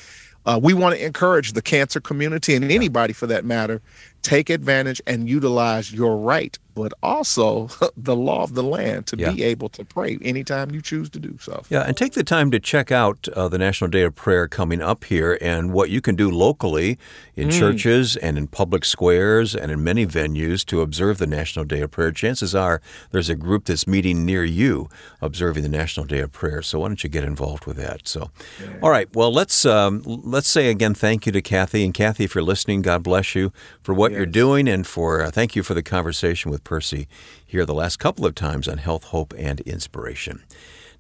uh, 0.47 0.59
we 0.63 0.73
want 0.73 0.97
to 0.97 1.05
encourage 1.05 1.53
the 1.53 1.63
cancer 1.63 2.01
community 2.01 2.55
and 2.55 2.71
anybody 2.71 3.13
for 3.13 3.27
that 3.27 3.45
matter 3.45 3.83
take 4.27 4.51
advantage 4.51 5.01
and 5.07 5.29
utilize 5.29 5.93
your 5.93 6.17
right, 6.17 6.59
but 6.75 6.93
also 7.01 7.69
the 7.97 8.17
law 8.17 8.43
of 8.43 8.55
the 8.55 8.63
land 8.63 9.07
to 9.07 9.17
yeah. 9.17 9.31
be 9.31 9.45
able 9.45 9.69
to 9.69 9.85
pray 9.85 10.19
anytime 10.21 10.73
you 10.73 10.83
choose 10.83 11.09
to 11.09 11.21
do 11.21 11.39
so. 11.41 11.63
Yeah, 11.71 11.83
and 11.83 11.97
take 11.97 12.15
the 12.15 12.25
time 12.25 12.51
to 12.51 12.59
check 12.59 12.91
out 12.91 13.29
uh, 13.29 13.47
the 13.49 13.57
National 13.57 13.89
Day 13.89 14.03
of 14.03 14.17
Prayer 14.17 14.49
coming 14.49 14.83
up 14.83 15.05
here 15.05 15.39
and 15.41 15.73
what 15.73 15.91
you 15.91 16.01
can 16.01 16.17
do 16.17 16.29
locally 16.29 16.99
in 17.37 17.49
mm. 17.49 17.59
churches 17.59 18.17
and 18.17 18.37
in 18.37 18.49
public 18.49 18.85
squares 18.85 19.55
and 19.55 19.71
in 19.71 19.85
many 19.85 20.05
venues 20.05 20.67
to 20.67 20.81
observe 20.81 21.19
the 21.19 21.27
National 21.29 21.65
Day 21.65 21.81
of 21.81 21.93
Prayer. 21.93 22.11
Chances 22.11 22.53
are 22.53 22.83
there's 23.13 23.31
a 23.31 23.37
group 23.37 23.67
that's 23.67 23.87
meeting 23.87 24.27
near 24.27 24.45
you 24.45 24.89
observing 25.21 25.63
the 25.63 25.69
National 25.69 26.05
Day 26.05 26.19
of 26.19 26.33
Prayer. 26.33 26.63
So 26.63 26.81
why 26.81 26.89
don't 26.89 27.05
you 27.05 27.09
get 27.11 27.23
involved 27.23 27.65
with 27.65 27.77
that? 27.77 28.09
So, 28.09 28.33
yeah. 28.61 28.79
all 28.83 28.91
right. 28.91 29.09
Well, 29.15 29.33
let's 29.33 29.65
um, 29.65 30.03
let's 30.05 30.49
say 30.49 30.69
again 30.69 30.95
thank 30.95 31.27
you 31.27 31.33
to 31.33 31.41
Kathy 31.41 31.85
and 31.85 31.95
Kathy 31.95 32.25
if 32.25 32.35
you're 32.35 32.43
listening. 32.43 32.83
God 32.83 33.05
bless 33.05 33.37
you 33.37 33.53
for 33.85 33.95
what 33.95 34.16
you're 34.17 34.27
doing 34.27 34.69
and 34.69 34.87
for 34.87 35.23
uh, 35.23 35.31
thank 35.31 35.55
you 35.55 35.63
for 35.63 35.75
the 35.75 35.83
conversation 35.83 36.51
with 36.51 36.65
Percy 36.65 37.07
here 37.45 37.67
the 37.67 37.75
last 37.75 37.99
couple 37.99 38.25
of 38.25 38.35
times 38.35 38.67
on 38.67 38.79
health, 38.79 39.05
hope, 39.05 39.35
and 39.37 39.61
inspiration. 39.61 40.43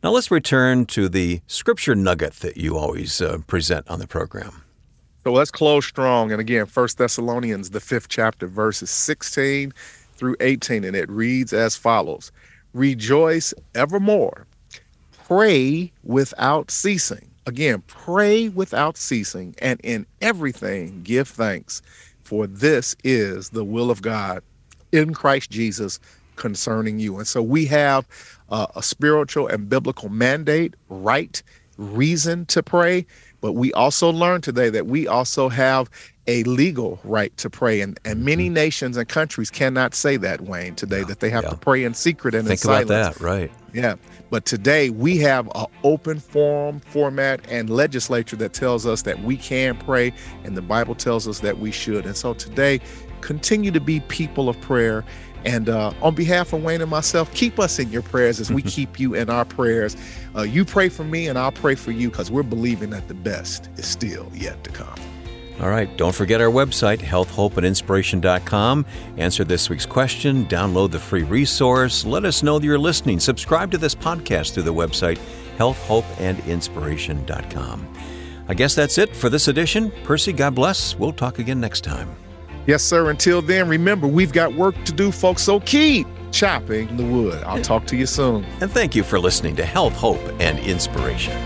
Now 0.03 0.11
let's 0.11 0.31
return 0.31 0.87
to 0.87 1.09
the 1.09 1.41
scripture 1.47 1.95
nugget 1.95 2.35
that 2.35 2.57
you 2.57 2.77
always 2.77 3.21
uh, 3.21 3.39
present 3.47 3.89
on 3.89 3.99
the 3.99 4.07
program. 4.07 4.63
So 5.25 5.33
let's 5.33 5.51
close 5.51 5.87
strong. 5.87 6.31
And 6.31 6.41
again, 6.41 6.67
First 6.67 6.99
Thessalonians, 6.99 7.71
the 7.71 7.81
fifth 7.81 8.09
chapter, 8.09 8.47
verses 8.47 8.91
16 8.91 9.73
through 10.15 10.37
18, 10.41 10.85
and 10.85 10.95
it 10.95 11.11
reads 11.11 11.53
as 11.53 11.75
follows 11.75 12.31
Rejoice 12.75 13.55
evermore, 13.75 14.47
pray 15.25 15.91
without 16.05 16.71
ceasing. 16.71 17.31
Again, 17.47 17.83
pray 17.87 18.49
without 18.49 18.97
ceasing, 18.97 19.55
and 19.59 19.81
in 19.83 20.07
everything 20.21 21.03
give 21.03 21.29
thanks 21.29 21.81
for 22.27 22.49
this 22.49 22.97
is 23.05 23.51
the 23.51 23.65
will 23.65 23.89
of 23.89 24.03
God 24.03 24.43
in 24.91 25.15
Christ 25.15 25.49
Jesus 25.49 26.01
concerning 26.35 26.99
you. 26.99 27.19
And 27.19 27.27
so 27.27 27.41
we 27.41 27.67
have 27.67 28.07
uh, 28.51 28.67
a 28.75 28.83
spiritual 28.83 29.47
and 29.47 29.69
biblical 29.69 30.09
mandate, 30.09 30.75
right, 30.89 31.41
reason 31.79 32.45
to 32.47 32.65
pray. 32.65 33.07
But 33.47 33.53
we 33.53 33.73
also 33.75 34.11
learned 34.11 34.43
today 34.43 34.71
that 34.71 34.89
we 34.89 35.07
also 35.07 35.49
have 35.49 35.89
a 36.27 36.43
legal 36.43 36.99
right 37.05 37.35
to 37.37 37.49
pray. 37.49 37.81
And, 37.81 37.97
and 38.05 38.25
many 38.25 38.47
mm-hmm. 38.47 38.55
nations 38.55 38.97
and 38.97 39.09
countries 39.09 39.51
cannot 39.51 39.95
say 39.95 40.17
that, 40.17 40.41
Wayne, 40.41 40.75
today, 40.75 40.99
yeah, 40.99 41.05
that 41.05 41.21
they 41.21 41.31
have 41.31 41.45
yeah. 41.45 41.51
to 41.51 41.57
pray 41.57 41.85
in 41.85 41.95
secret 41.95 42.35
and 42.35 42.45
Think 42.49 42.59
in 42.59 42.65
silence. 42.65 42.89
Think 42.89 42.99
about 42.99 43.15
that, 43.15 43.25
right. 43.25 43.53
Yeah. 43.73 43.95
But 44.31 44.47
today 44.47 44.91
we 44.91 45.19
have 45.19 45.49
an 45.55 45.67
open 45.85 46.19
forum 46.19 46.81
format 46.81 47.41
and 47.49 47.71
legislature 47.71 48.35
that 48.35 48.53
tells 48.53 48.85
us 48.85 49.03
that 49.03 49.23
we 49.23 49.37
can 49.37 49.77
pray, 49.79 50.13
and 50.43 50.57
the 50.57 50.63
Bible 50.63 50.97
tells 50.97 51.29
us 51.29 51.39
that 51.39 51.61
we 51.61 51.71
should. 51.71 52.05
And 52.05 52.17
so 52.17 52.35
today, 52.35 52.81
continue 53.21 53.71
to 53.71 53.81
be 53.81 54.01
people 54.01 54.49
of 54.49 54.61
prayer. 54.61 55.05
And 55.47 55.69
uh, 55.69 55.93
on 56.03 56.17
behalf 56.17 56.53
of 56.53 56.63
Wayne 56.63 56.83
and 56.83 56.91
myself, 56.91 57.33
keep 57.33 57.59
us 57.61 57.79
in 57.79 57.91
your 57.91 58.03
prayers 58.03 58.41
as 58.41 58.53
we 58.53 58.63
keep 58.77 58.99
you 58.99 59.15
in 59.15 59.31
our 59.31 59.45
prayers. 59.45 59.97
Uh, 60.35 60.43
you 60.43 60.65
pray 60.65 60.89
for 60.89 61.05
me, 61.05 61.29
and 61.29 61.39
I'll 61.39 61.53
pray 61.53 61.77
for 61.77 61.93
you 61.93 62.11
because 62.11 62.33
we're 62.33 62.43
believing 62.43 62.91
that 62.91 63.07
the 63.07 63.15
best 63.15 63.71
is 63.77 63.87
still 63.87 64.29
yet 64.35 64.65
to 64.65 64.71
come. 64.71 64.99
All 65.61 65.71
right, 65.71 65.97
don't 65.97 66.15
forget 66.15 66.43
our 66.43 66.51
website, 66.51 66.99
healthhopeandinspiration.com. 66.99 68.85
Answer 69.17 69.45
this 69.45 69.71
week's 69.71 69.87
question, 69.87 70.45
download 70.47 70.91
the 70.91 70.99
free 70.99 71.23
resource, 71.23 72.05
let 72.05 72.27
us 72.27 72.43
know 72.43 72.59
that 72.59 72.67
you're 72.67 72.79
listening, 72.79 73.19
subscribe 73.21 73.71
to 73.71 73.79
this 73.79 73.95
podcast 73.95 74.53
through 74.53 74.65
the 74.65 74.75
website, 74.75 75.19
healthhopeandinspiration.com. 75.57 77.95
I 78.49 78.55
guess 78.55 78.75
that's 78.75 78.99
it 78.99 79.17
for 79.17 79.31
this 79.31 79.49
edition. 79.49 79.91
Percy, 80.05 80.35
God 80.35 80.55
bless. 80.55 80.95
We'll 80.95 81.13
talk 81.13 81.39
again 81.39 81.59
next 81.59 81.85
time. 81.85 82.15
Yes, 82.67 82.83
sir. 82.83 83.11
Until 83.11 83.43
then, 83.43 83.69
remember, 83.69 84.07
we've 84.07 84.33
got 84.33 84.55
work 84.55 84.75
to 84.85 84.93
do, 84.93 85.13
folks, 85.13 85.43
so 85.43 85.61
keep 85.61 86.07
chopping 86.33 86.97
the 86.97 87.05
wood. 87.05 87.43
I'll 87.45 87.63
talk 87.63 87.87
to 87.87 87.97
you 87.97 88.07
soon. 88.07 88.45
And 88.61 88.71
thank 88.71 88.95
you 88.95 89.03
for 89.03 89.19
listening 89.19 89.57
to 89.57 89.65
Health, 89.65 89.95
Hope, 89.95 90.21
and 90.41 90.59
Inspiration. 90.59 91.37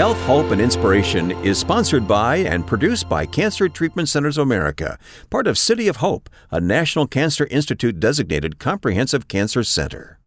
Health, 0.00 0.22
Hope, 0.22 0.50
and 0.50 0.62
Inspiration 0.62 1.32
is 1.44 1.58
sponsored 1.58 2.08
by 2.08 2.36
and 2.36 2.66
produced 2.66 3.06
by 3.06 3.26
Cancer 3.26 3.68
Treatment 3.68 4.08
Centers 4.08 4.38
of 4.38 4.44
America, 4.44 4.98
part 5.28 5.46
of 5.46 5.58
City 5.58 5.88
of 5.88 5.96
Hope, 5.96 6.30
a 6.50 6.58
National 6.58 7.06
Cancer 7.06 7.46
Institute 7.50 8.00
designated 8.00 8.58
comprehensive 8.58 9.28
cancer 9.28 9.62
center. 9.62 10.18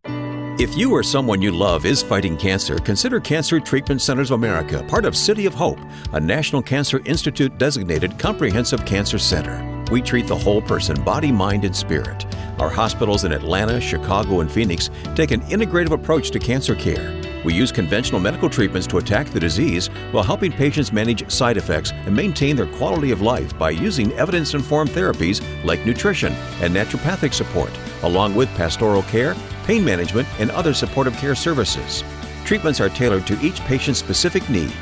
If 0.60 0.78
you 0.78 0.92
or 0.92 1.02
someone 1.02 1.42
you 1.42 1.50
love 1.52 1.88
is 1.88 2.04
fighting 2.04 2.38
cancer, 2.38 2.78
consider 2.78 3.20
Cancer 3.20 3.60
Treatment 3.60 4.00
Centers 4.00 4.30
of 4.30 4.36
America, 4.36 4.86
part 4.88 5.06
of 5.06 5.18
City 5.18 5.48
of 5.48 5.56
Hope, 5.56 5.80
a 6.12 6.20
National 6.20 6.62
Cancer 6.62 7.02
Institute 7.06 7.58
designated 7.58 8.20
comprehensive 8.20 8.86
cancer 8.86 9.18
center. 9.18 9.84
We 9.92 10.04
treat 10.04 10.28
the 10.28 10.38
whole 10.38 10.62
person, 10.62 11.04
body, 11.04 11.32
mind, 11.32 11.66
and 11.66 11.76
spirit. 11.76 12.28
Our 12.60 12.70
hospitals 12.70 13.24
in 13.24 13.32
Atlanta, 13.32 13.82
Chicago, 13.82 14.42
and 14.42 14.52
Phoenix 14.52 14.92
take 15.16 15.32
an 15.32 15.42
integrative 15.46 15.94
approach 15.94 16.30
to 16.30 16.38
cancer 16.38 16.76
care. 16.76 17.23
We 17.44 17.54
use 17.54 17.72
conventional 17.72 18.22
medical 18.22 18.50
treatments 18.50 18.88
to 18.88 18.98
attack 18.98 19.28
the 19.28 19.40
disease 19.40 19.88
while 20.12 20.24
helping 20.24 20.52
patients 20.52 20.94
manage 20.94 21.30
side 21.30 21.58
effects 21.58 21.92
and 21.92 22.16
maintain 22.16 22.56
their 22.56 22.68
quality 22.68 23.12
of 23.12 23.22
life 23.22 23.58
by 23.58 23.72
using 23.72 24.14
evidence 24.14 24.54
informed 24.54 24.92
therapies 24.92 25.42
like 25.64 25.86
nutrition 25.86 26.34
and 26.62 26.74
naturopathic 26.74 27.34
support, 27.34 27.72
along 28.04 28.36
with 28.36 28.50
pastoral 28.56 29.04
care, 29.04 29.36
pain 29.66 29.84
management, 29.84 30.28
and 30.40 30.52
other 30.52 30.74
supportive 30.74 31.16
care 31.18 31.36
services. 31.36 32.04
Treatments 32.46 32.80
are 32.80 32.90
tailored 32.90 33.28
to 33.28 33.40
each 33.42 33.60
patient's 33.62 34.00
specific 34.00 34.50
need. 34.50 34.74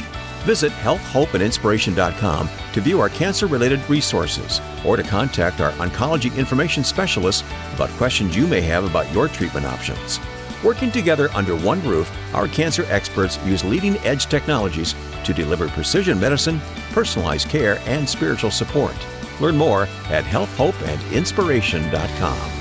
Visit 0.46 0.72
healthhopeandinspiration.com 0.72 2.50
to 2.74 2.82
view 2.82 3.00
our 3.00 3.10
cancer 3.10 3.46
related 3.46 3.88
resources 3.88 4.60
or 4.84 4.98
to 4.98 5.04
contact 5.04 5.62
our 5.62 5.72
oncology 5.74 6.36
information 6.36 6.84
specialists 6.84 7.44
about 7.76 7.90
questions 7.92 8.36
you 8.36 8.48
may 8.48 8.62
have 8.62 8.84
about 8.84 9.12
your 9.14 9.28
treatment 9.28 9.68
options. 9.68 10.20
Working 10.64 10.92
together 10.92 11.30
under 11.34 11.56
one 11.56 11.82
roof, 11.84 12.12
our 12.36 12.48
cancer 12.48 12.86
experts 12.90 13.44
use 13.44 13.64
leading 13.64 13.98
edge 14.00 14.28
technologies 14.28 14.94
to 15.24 15.34
deliver 15.34 15.68
precision 15.70 16.20
medicine, 16.20 16.62
personalized 16.92 17.50
care, 17.50 17.80
and 17.86 18.08
spiritual 18.08 18.52
support. 18.52 18.96
Learn 19.40 19.58
more 19.58 19.84
at 20.10 20.24
healthhopeandinspiration.com. 20.24 22.61